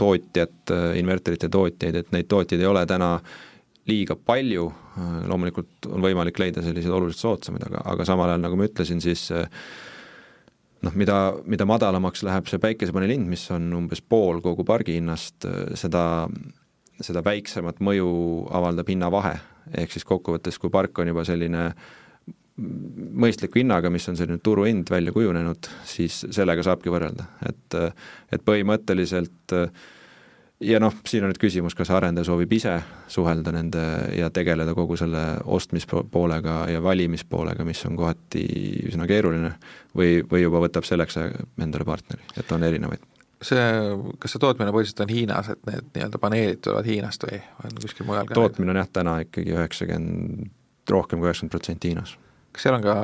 [0.00, 3.14] tootjat, äh, inverterite tootjaid, et neid tootjaid ei ole täna
[3.88, 4.68] liiga palju,
[5.26, 9.24] loomulikult on võimalik leida selliseid oluliselt soodsamaid, aga, aga samal ajal, nagu ma ütlesin, siis
[10.86, 11.16] noh, mida,
[11.50, 15.48] mida madalamaks läheb see päikesepaneeli hind, mis on umbes pool kogu pargi hinnast,
[15.80, 16.04] seda
[17.00, 18.12] seda väiksemat mõju
[18.54, 19.34] avaldab hinnavahe,
[19.78, 21.70] ehk siis kokkuvõttes, kui park on juba selline
[22.56, 27.78] mõistliku hinnaga, mis on selline turuhind välja kujunenud, siis sellega saabki võrrelda, et
[28.32, 29.56] et põhimõtteliselt
[30.62, 32.74] ja noh, siin on nüüd küsimus, kas arendaja soovib ise
[33.10, 33.82] suhelda nende
[34.18, 38.44] ja tegeleda kogu selle ostmispoolega ja valimispoolega, mis on kohati
[38.90, 39.54] üsna keeruline,
[39.96, 43.08] või, või juba võtab selleks endale partneri, et on erinevaid
[43.46, 43.60] see,
[44.22, 48.08] kas see tootmine põhiliselt on Hiinas, et need nii-öelda paneelid tulevad Hiinast või on kuskil
[48.08, 48.36] mujal ka?
[48.38, 50.52] tootmine on jah, täna ikkagi üheksakümmend,
[50.90, 52.14] rohkem kui üheksakümmend protsenti Hiinas.
[52.52, 52.94] kas seal on ka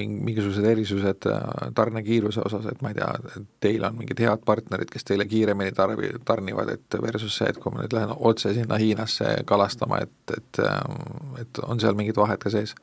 [0.00, 4.92] ming-, mingisugused erisused äh, tarnekiiruse osas, et ma ei tea, teil on mingid head partnerid,
[4.92, 8.80] kes teile kiiremini tarbi-, tarnivad, et versus see, et kui ma nüüd lähen otse sinna
[8.80, 10.78] Hiinasse kalastama, et, et äh,
[11.44, 12.76] et on seal mingid vahed ka sees?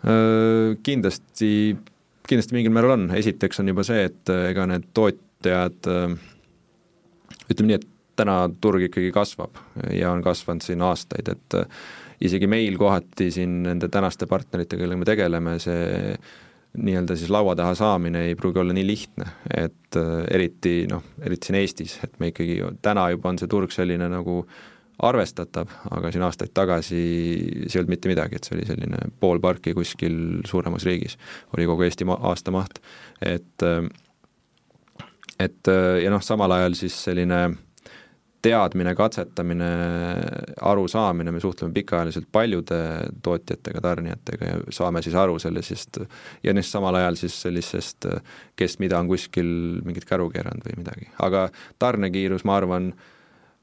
[0.00, 1.76] Äh, kindlasti,
[2.28, 6.18] kindlasti mingil määral on, esiteks on juba see, et ega need toot-, töötajad, äh,
[7.50, 7.88] ütleme nii, et
[8.20, 9.56] täna turg ikkagi kasvab
[9.96, 11.80] ja on kasvanud siin aastaid, et äh,
[12.20, 16.18] isegi meil kohati siin nende tänaste partneritega, kellega me tegeleme, see
[16.80, 21.50] nii-öelda siis laua taha saamine ei pruugi olla nii lihtne, et äh, eriti noh, eriti
[21.50, 24.44] siin Eestis, et me ikkagi, täna juba on see turg selline nagu
[25.00, 29.40] arvestatav, aga siin aastaid tagasi see ei olnud mitte midagi, et see oli selline pool
[29.40, 31.16] parki kuskil suuremas riigis,
[31.56, 32.82] oli kogu Eesti ma-, aastamaht,
[33.24, 33.80] et äh,
[35.40, 37.40] et äh, ja noh, samal ajal siis selline
[38.40, 39.68] teadmine, katsetamine,
[40.64, 42.78] arusaamine, me suhtleme pikaajaliselt paljude
[43.22, 46.00] tootjatega, tarnijatega ja saame siis aru sellisest
[46.44, 48.08] ja neist samal ajal siis sellisest,
[48.56, 49.50] kes mida on kuskil
[49.84, 51.48] mingit käru keeranud või midagi, aga
[51.78, 52.94] tarnekiirus, ma arvan,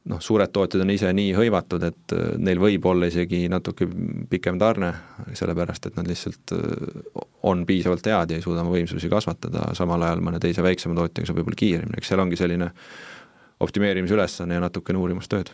[0.08, 3.88] noh, suured tootjad on ise nii hõivatud, et äh, neil võib olla isegi natuke
[4.30, 4.94] pikem tarne,
[5.38, 10.04] sellepärast et nad lihtsalt äh, on piisavalt head ja ei suuda oma võimsusi kasvatada, samal
[10.08, 12.72] ajal mõne teise väiksema tootjaga saab võib-olla kiiremini, eks seal ongi selline
[13.64, 15.54] optimeerimise ülesanne ja natukene uurimustööd.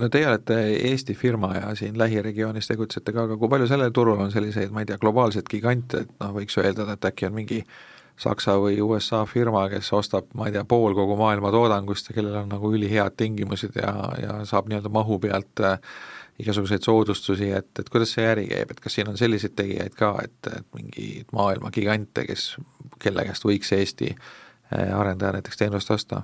[0.00, 0.56] No teie olete
[0.88, 4.80] Eesti firma ja siin lähiregioonis tegutsete ka, aga kui palju sellel turul on selliseid, ma
[4.80, 7.60] ei tea, globaalseid gigante, et noh, võiks ju eeldada, et äkki on mingi
[8.20, 12.38] Saksa või USA firma, kes ostab, ma ei tea, pool kogu maailma toodangust ja kellel
[12.40, 15.76] on nagu ülihead tingimused ja, ja saab nii-öelda mahu pealt äh,
[16.40, 20.14] igasuguseid soodustusi, et, et kuidas see äri käib, et kas siin on selliseid tegijaid ka,
[20.24, 22.54] et, et mingeid maailma gigante, kes,
[23.02, 26.22] kelle käest võiks Eesti äh, arendaja näiteks teenust osta?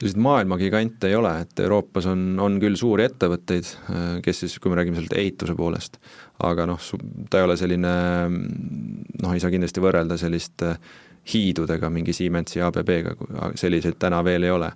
[0.00, 4.72] Selliseid maailmagigante ei ole, et Euroopas on, on küll suuri ettevõtteid, äh, kes siis, kui
[4.72, 6.00] me räägime sealt ehituse poolest,
[6.48, 6.80] aga noh,
[7.28, 7.92] ta ei ole selline
[8.32, 10.74] noh, ei saa kindlasti võrrelda selliste
[11.30, 13.14] hiidudega, mingi Siemensi ABB-ga,
[13.60, 14.70] selliseid täna veel ei ole.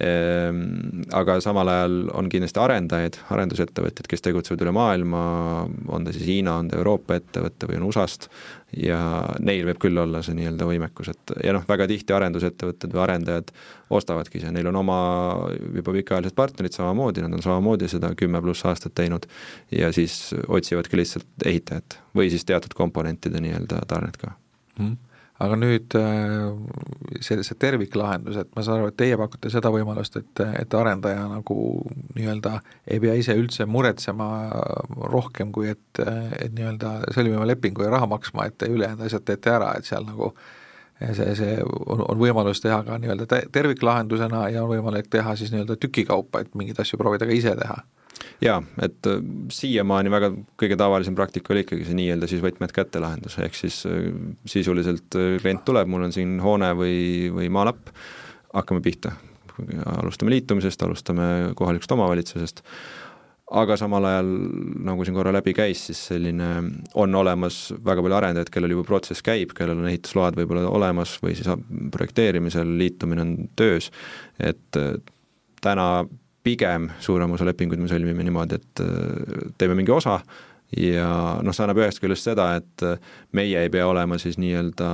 [0.00, 5.24] Ehm, aga samal ajal on kindlasti arendajaid, arendusettevõtjaid, kes tegutsevad üle maailma,
[5.92, 8.30] on ta siis Hiina, on ta Euroopa ettevõte või on USA-st,
[8.80, 9.00] ja
[9.44, 13.52] neil võib küll olla see nii-öelda võimekus, et ja noh, väga tihti arendusettevõtted või arendajad
[13.92, 14.96] ostavadki see, neil on oma
[15.76, 19.28] juba pikaajalised partnerid samamoodi, nad on samamoodi seda kümme pluss aastat teinud
[19.74, 24.32] ja siis otsivadki lihtsalt ehitajat või siis teatud komponentide nii-öelda tarnet ka
[24.78, 24.96] mm.
[25.40, 26.50] Aga nüüd äh,
[27.24, 31.26] see, see terviklahendus, et ma saan aru, et teie pakute seda võimalust, et, et arendaja
[31.30, 31.56] nagu
[32.16, 32.58] nii-öelda
[32.90, 34.30] ei pea ise üldse muretsema
[35.12, 39.72] rohkem, kui et, et nii-öelda sõlmima lepingu ja raha maksma, et ülejäänud asjad teete ära,
[39.78, 40.34] et seal nagu
[41.00, 45.80] see, see on, on võimalus teha ka nii-öelda terviklahendusena ja on võimalik teha siis nii-öelda
[45.80, 47.80] tükikaupa, et mingeid asju proovida ka ise teha
[48.44, 50.30] jaa, et äh, siiamaani väga
[50.60, 54.10] kõige tavalisem praktika oli ikkagi see nii-öelda siis võtmed kätte lahendus, ehk siis äh,
[54.48, 56.96] sisuliselt äh, klient tuleb, mul on siin hoone või,
[57.34, 57.92] või maalapp,
[58.54, 59.16] hakkame pihta.
[60.00, 62.62] alustame liitumisest, alustame kohalikust omavalitsusest,
[63.60, 64.30] aga samal ajal,
[64.86, 66.48] nagu siin korra läbi käis, siis selline,
[66.94, 71.34] on olemas väga palju arendajaid, kellel juba protsess käib, kellel on ehitusload võib-olla olemas või
[71.36, 71.50] siis
[71.92, 73.90] projekteerimisel liitumine on töös,
[74.38, 74.80] et
[75.60, 75.88] täna
[76.46, 80.20] pigem suurem osa lepinguid me sõlmime niimoodi, et äh, teeme mingi osa
[80.76, 81.10] ja
[81.42, 84.90] noh, see annab ühest küljest seda, et äh, meie ei pea olema siis nii-öelda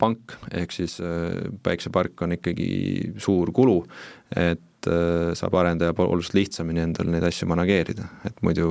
[0.00, 2.68] pank, ehk siis äh, päiksepark on ikkagi
[3.22, 3.80] suur kulu,
[4.36, 4.62] et
[5.34, 8.68] saab arendaja oluliselt lihtsamini endale neid asju manageerida, et muidu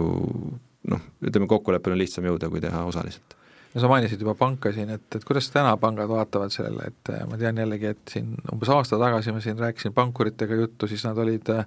[0.87, 3.35] noh, ütleme kokkuleppele on lihtsam jõuda, kui teha osaliselt
[3.75, 7.25] no sa mainisid juba panka siin, et, et kuidas täna pangad vaatavad sellele, et äh,
[7.29, 11.19] ma tean jällegi, et siin umbes aasta tagasi ma siin rääkisin pankuritega juttu, siis nad
[11.21, 11.65] olid äh,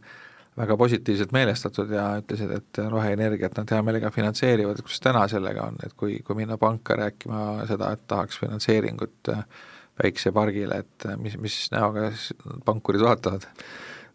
[0.59, 5.77] väga positiivselt meelestatud ja ütlesid, et roheenergiat nad hea meelega finantseerivad, kuidas täna sellega on,
[5.87, 9.31] et kui, kui minna panka rääkima seda, et tahaks finantseeringut
[9.99, 12.09] päiksepargile, et mis, mis näoga
[12.67, 13.47] pankurid vaatavad?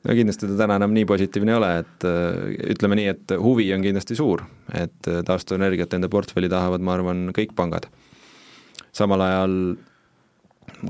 [0.04, 2.08] No kindlasti ta täna enam nii positiivne ei ole, et
[2.76, 4.44] ütleme nii, et huvi on kindlasti suur,
[4.76, 7.88] et taastuvenergiat enda portfelli tahavad, ma arvan, kõik pangad.
[8.94, 9.58] samal ajal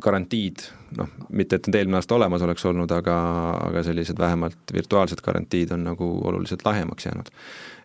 [0.01, 0.63] garantiid,
[0.97, 3.15] noh, mitte et need eelmine aasta olemas oleks olnud, aga,
[3.69, 7.31] aga sellised vähemalt virtuaalsed garantiid on nagu oluliselt lahjemaks jäänud.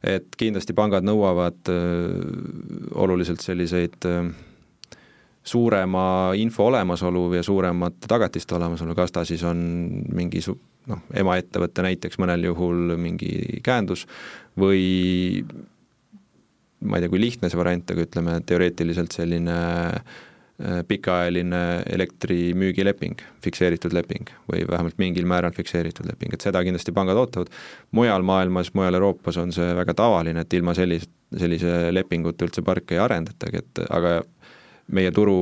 [0.02, 2.20] et kindlasti pangad nõuavad öö,
[2.94, 4.28] oluliselt selliseid öö,
[5.44, 9.58] suurema info olemasolu ja suuremate tagatiste olemasolu, kas ta siis on
[10.12, 10.58] mingi su-,
[10.88, 14.06] noh, emaettevõte näiteks mõnel juhul mingi käendus
[14.58, 15.44] või
[16.80, 21.62] ma ei tea, kui lihtne see variant, aga ütleme teoreetiliselt selline äh, pikaajaline
[21.94, 27.52] elektrimüügileping, fikseeritud leping või vähemalt mingil määral fikseeritud leping, et seda kindlasti pangad ootavad.
[27.92, 32.96] mujal maailmas, mujal Euroopas on see väga tavaline, et ilma sellist, sellise lepinguta üldse parke
[32.96, 34.20] ei arendatagi, et aga
[34.94, 35.38] meie turu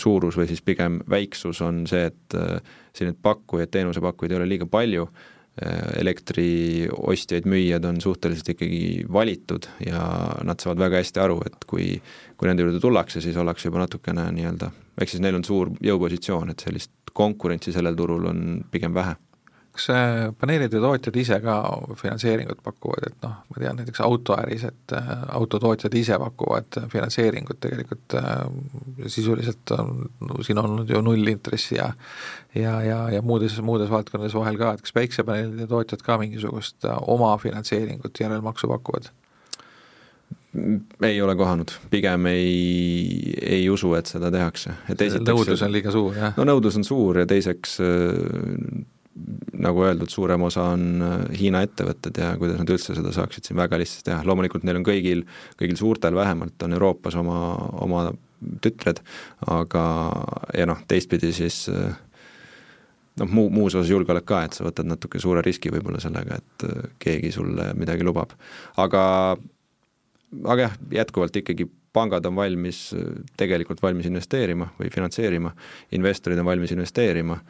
[0.00, 2.58] suurus või siis pigem väiksus on see, et äh,
[3.00, 10.04] neid pakkujaid, teenusepakkujaid ei ole liiga palju, äh, elektriostjaid, müüjad on suhteliselt ikkagi valitud ja
[10.46, 11.90] nad saavad väga hästi aru, et kui,
[12.36, 16.54] kui nende juurde tullakse, siis ollakse juba natukene nii-öelda, ehk siis neil on suur jõupositsioon,
[16.54, 19.16] et sellist konkurentsi sellel turul on pigem vähe
[19.80, 21.56] kas paneelide tootjad ise ka
[21.96, 28.16] finantseeringut pakuvad, et noh, ma tean näiteks autoäris, et äh, autotootjad ise pakuvad finantseeringut tegelikult
[28.18, 28.42] äh,
[29.06, 31.92] sisuliselt on no, siin on olnud ju nullintressi ja
[32.54, 37.00] ja, ja, ja muudes, muudes valdkondades vahel ka, et kas päiksepaneelide tootjad ka mingisugust äh,
[37.06, 39.10] oma finantseeringut järelmaksu pakuvad?
[41.06, 44.72] ei ole kohanud, pigem ei, ei usu, et seda tehakse.
[45.22, 46.34] nõudlus on liiga suur, jah?
[46.36, 47.78] no nõudlus on suur ja teiseks
[49.60, 53.58] nagu öeldud, suurem osa on äh, Hiina ettevõtted ja kuidas nad üldse seda saaksid siin
[53.60, 55.24] väga lihtsasti teha, loomulikult neil on kõigil,
[55.60, 57.40] kõigil suurtel vähemalt on Euroopas oma,
[57.84, 58.08] oma
[58.64, 59.02] tütred,
[59.50, 59.84] aga
[60.56, 61.96] ja noh, teistpidi siis äh,
[63.20, 66.68] noh, muu, muus osas julgeolek ka, et sa võtad natuke suure riski võib-olla sellega, et
[66.68, 68.32] äh, keegi sulle midagi lubab.
[68.80, 69.02] aga,
[70.44, 72.92] aga jah, jätkuvalt ikkagi pangad on valmis,
[73.38, 75.50] tegelikult valmis investeerima või finantseerima,
[75.96, 77.40] investorid on valmis investeerima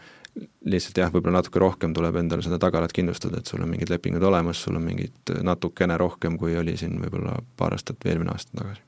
[0.70, 4.24] lihtsalt jah, võib-olla natuke rohkem tuleb endale seda tagalat kindlustada, et sul on mingid lepingud
[4.26, 8.56] olemas, sul on mingid natukene rohkem, kui oli siin võib-olla paar aastat või eelmine aasta
[8.60, 8.84] tagasi.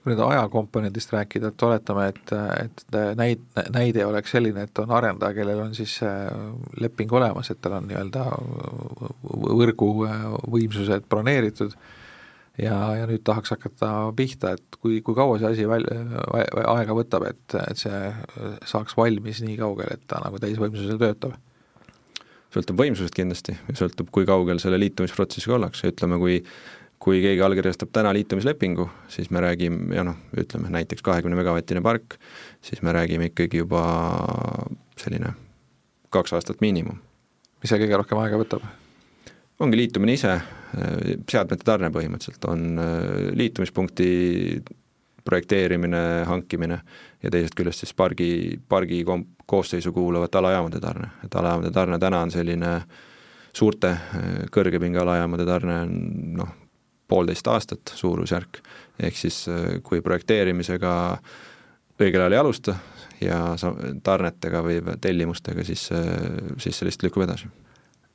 [0.00, 2.30] Kui nüüd ajakomponendist rääkida, et oletame, et,
[2.64, 3.42] et näid-,
[3.74, 6.30] näide oleks selline, et on arendaja, kellel on siis äh,
[6.80, 8.24] leping olemas, et tal on nii-öelda
[9.60, 10.24] võrgu äh,
[10.56, 11.76] võimsused broneeritud
[12.62, 15.86] ja, ja nüüd tahaks hakata pihta, et kui, kui kaua see asi väl-,
[16.64, 18.00] aega võtab, et, et see
[18.68, 21.38] saaks valmis nii kaugel, et ta nagu täisvõimsusel töötab?
[22.50, 26.40] sõltub võimsusest kindlasti, sõltub, kui kaugel selle liitumisprotsessiga ollakse, ütleme, kui
[27.00, 32.18] kui keegi allkirjastab täna liitumislepingu, siis me räägime, ja noh, ütleme näiteks kahekümne megavatine park,
[32.60, 33.84] siis me räägime ikkagi juba
[35.00, 35.32] selline
[36.12, 37.00] kaks aastat miinimum.
[37.62, 38.68] mis see kõige rohkem aega võtab?
[39.60, 40.34] Ongi liitumine ise,
[41.28, 43.00] seadmete tarne põhimõtteliselt, on äh,
[43.36, 44.10] liitumispunkti
[45.24, 46.80] projekteerimine, hankimine
[47.22, 48.30] ja teisest küljest siis pargi,
[48.68, 52.72] pargi kom-, koosseisu kuuluvate alajaamade tarne, et alajaamade tarne täna on selline
[53.52, 55.94] suurte äh, kõrgepinge alajaamade tarne on
[56.40, 56.56] noh,
[57.10, 58.62] poolteist aastat suurusjärk,
[59.02, 60.94] ehk siis äh, kui projekteerimisega
[62.00, 62.78] õigel ajal ei alusta
[63.20, 65.90] ja sa-, tarnetega või tellimustega, siis,
[66.56, 67.50] siis see lihtsalt lükkub edasi.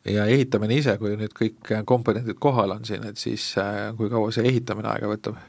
[0.10, 4.32] Ja ehitamine ise, kui nüüd kõik komponendid kohal on siin, et siis äh, kui kaua
[4.36, 5.44] see ehitamine aega võtab?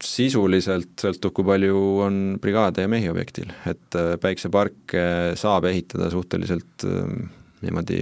[0.00, 5.02] sisuliselt sõltub, kui palju on brigaade ja mehi objektil, et päikseparke
[5.36, 6.86] saab ehitada suhteliselt
[7.60, 7.98] niimoodi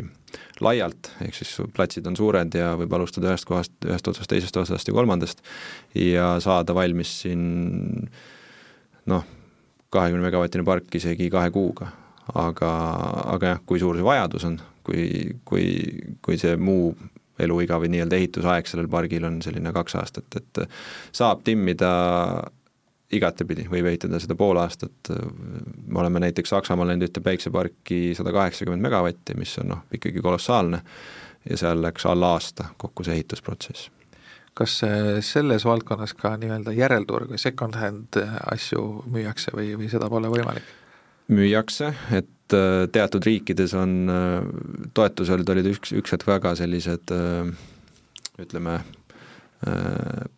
[0.65, 4.91] laialt, ehk siis platsid on suured ja võib alustada ühest kohast, ühest otsast, teisest otsast
[4.91, 5.43] ja kolmandast
[5.97, 7.45] ja saada valmis siin
[9.09, 9.27] noh,
[9.95, 11.93] kahekümne megavatine park isegi kahe kuuga.
[12.35, 12.73] Aga,
[13.35, 15.07] aga jah, kui suur see vajadus on, kui,
[15.49, 15.65] kui,
[16.25, 16.93] kui see muu
[17.39, 20.63] eluiga või nii-öelda ehitusaeg sellel pargil on selline kaks aastat, et
[21.15, 21.91] saab timmida
[23.15, 25.13] igatepidi, võib ehitada seda pool aastat,
[25.87, 30.83] me oleme näiteks Saksamaal läinud ühte päikseparki sada kaheksakümmend megavatti, mis on noh, ikkagi kolossaalne,
[31.49, 33.91] ja seal läks alla aasta kokku see ehitusprotsess.
[34.59, 34.81] kas
[35.23, 38.19] selles valdkonnas ka nii-öelda järelturg või second-hand
[38.51, 40.67] asju müüakse või, või seda pole võimalik?
[41.29, 47.53] Müüakse, et äh, teatud riikides on, äh, toetused olid üks, üks hetk väga sellised äh,
[48.39, 48.81] ütleme,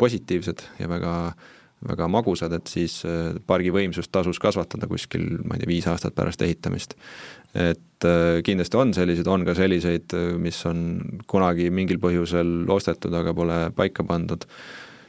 [0.01, 1.49] positiivsed ja väga äh,
[1.89, 6.17] väga magusad, et siis äh, pargi võimsust tasus kasvatada kuskil, ma ei tea, viis aastat
[6.17, 6.97] pärast ehitamist.
[7.55, 13.15] et äh, kindlasti on selliseid, on ka selliseid, äh, mis on kunagi mingil põhjusel ostetud,
[13.17, 14.45] aga pole paika pandud,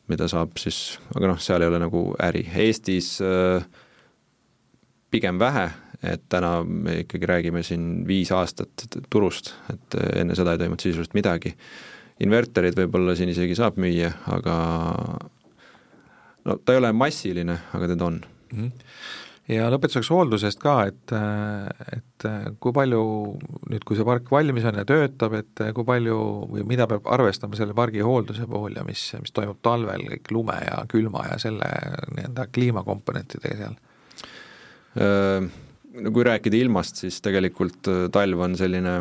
[0.08, 2.46] mida saab siis, aga noh, seal ei ole nagu äri.
[2.64, 3.18] Eestis
[5.12, 5.68] pigem vähe,
[6.04, 11.18] et täna me ikkagi räägime siin viis aastat turust, et enne seda ei toimunud sisuliselt
[11.18, 11.56] midagi.
[12.22, 14.56] inverterid võib-olla siin isegi saab müüa, aga
[16.46, 18.58] no ta ei ole massiline, aga teda on mm.
[18.62, 18.72] -hmm
[19.52, 21.14] ja lõpetuseks hooldusest ka, et,
[21.98, 22.26] et
[22.62, 23.02] kui palju
[23.72, 26.18] nüüd, kui see park valmis on ja töötab, et kui palju
[26.54, 30.58] või mida peab arvestama selle pargi hoolduse puhul ja mis, mis toimub talvel, kõik lume
[30.62, 31.72] ja külma ja selle
[32.14, 33.80] nii-öelda kliimakomponentidega seal?
[34.96, 38.94] No kui rääkida ilmast, siis tegelikult talv on selline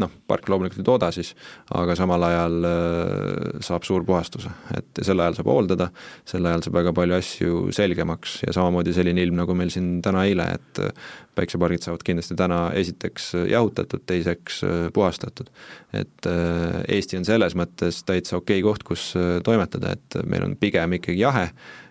[0.00, 1.32] noh, park loomulikult ei tooda siis,
[1.76, 5.90] aga samal ajal äh, saab suurpuhastuse, et sel ajal saab hooldada,
[6.28, 10.24] sel ajal saab väga palju asju selgemaks ja samamoodi selline ilm, nagu meil siin täna
[10.28, 15.52] eile, et äh, päiksepargid saavad kindlasti täna esiteks jahutatud, teiseks äh, puhastatud.
[15.96, 19.06] et Eesti on selles mõttes täitsa okei okay koht, kus
[19.44, 21.48] toimetada, et meil on pigem ikkagi jahe,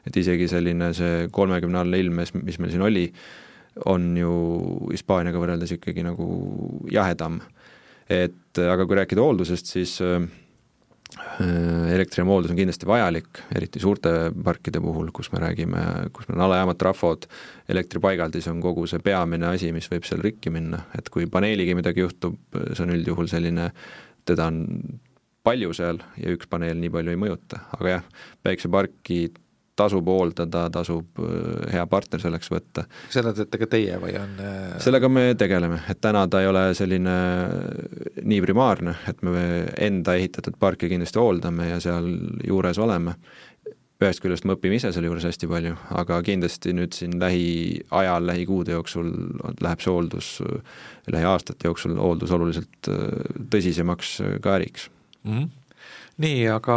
[0.09, 3.05] et isegi selline see kolmekümne alla ilm, mis meil siin oli,
[3.89, 4.33] on ju
[4.91, 6.27] Hispaaniaga võrreldes ikkagi nagu
[6.91, 7.39] jahedam.
[8.09, 10.25] Et aga kui rääkida hooldusest, siis äh,
[11.93, 14.11] elektrijaama hooldus on kindlasti vajalik, eriti suurte
[14.43, 15.83] parkide puhul, kus me räägime,
[16.13, 17.27] kus meil on alajaamad, trafod,
[17.69, 22.03] elektripaigaldis on kogu see peamine asi, mis võib seal rikki minna, et kui paneeliga midagi
[22.05, 22.37] juhtub,
[22.73, 23.69] see on üldjuhul selline,
[24.29, 24.63] teda on
[25.45, 28.09] palju seal ja üks paneel nii palju ei mõjuta, aga jah,
[28.45, 29.21] päikseparki
[29.79, 32.85] tasub hooldada, tasub äh, hea partner selleks võtta.
[33.13, 36.69] seda teete ka teie või on äh, sellega me tegeleme, et täna ta ei ole
[36.77, 39.43] selline äh, nii primaarne, et me
[39.89, 42.09] enda ehitatud parki kindlasti hooldame ja seal
[42.47, 43.15] juures oleme,
[43.99, 48.77] ühest küljest me õpime ise selle juures hästi palju, aga kindlasti nüüd siin lähiajal, lähikuude
[48.77, 49.09] jooksul
[49.59, 50.29] läheb see hooldus,
[51.11, 52.91] lähiaastate jooksul hooldus oluliselt
[53.51, 54.87] tõsisemaks ka äriks
[55.23, 55.33] mm.
[55.33, 55.58] -hmm
[56.19, 56.75] nii, aga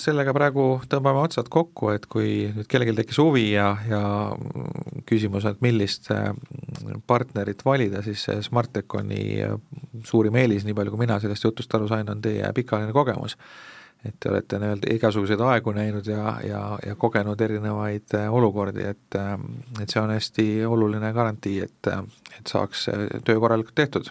[0.00, 4.02] sellega praegu tõmbame otsad kokku, et kui nüüd kellelgi tekkis huvi ja, ja
[5.08, 6.30] küsimus on, et millist äh,
[7.06, 9.58] partnerit valida, siis Smarteconi äh,
[10.06, 13.36] suurim eelis, nii palju kui mina sellest jutust aru sain, on teie pikaajaline kogemus.
[14.00, 19.18] et te olete nii-öelda igasuguseid aegu näinud ja, ja, ja kogenud erinevaid äh, olukordi, et
[19.82, 21.92] et see on hästi oluline garantii, et,
[22.38, 22.88] et saaks
[23.24, 24.10] töö korralikult tehtud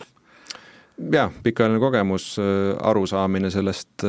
[1.13, 2.31] jah, pikaajaline kogemus,
[2.83, 4.05] arusaamine sellest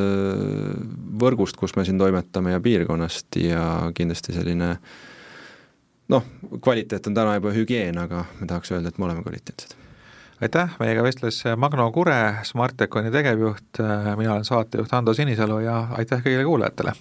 [1.20, 3.64] võrgust, kus me siin toimetame ja piirkonnast ja
[3.94, 4.72] kindlasti selline
[6.10, 9.78] noh, kvaliteet on täna juba hügieen, aga me tahaks öelda, et me oleme kvaliteetsed
[10.40, 13.82] aitäh, meiega vestles Magno Kure, Smarteconi tegevjuht,
[14.16, 16.96] mina olen saatejuht Ando Sinisalu ja aitäh kõigile kuulajatele!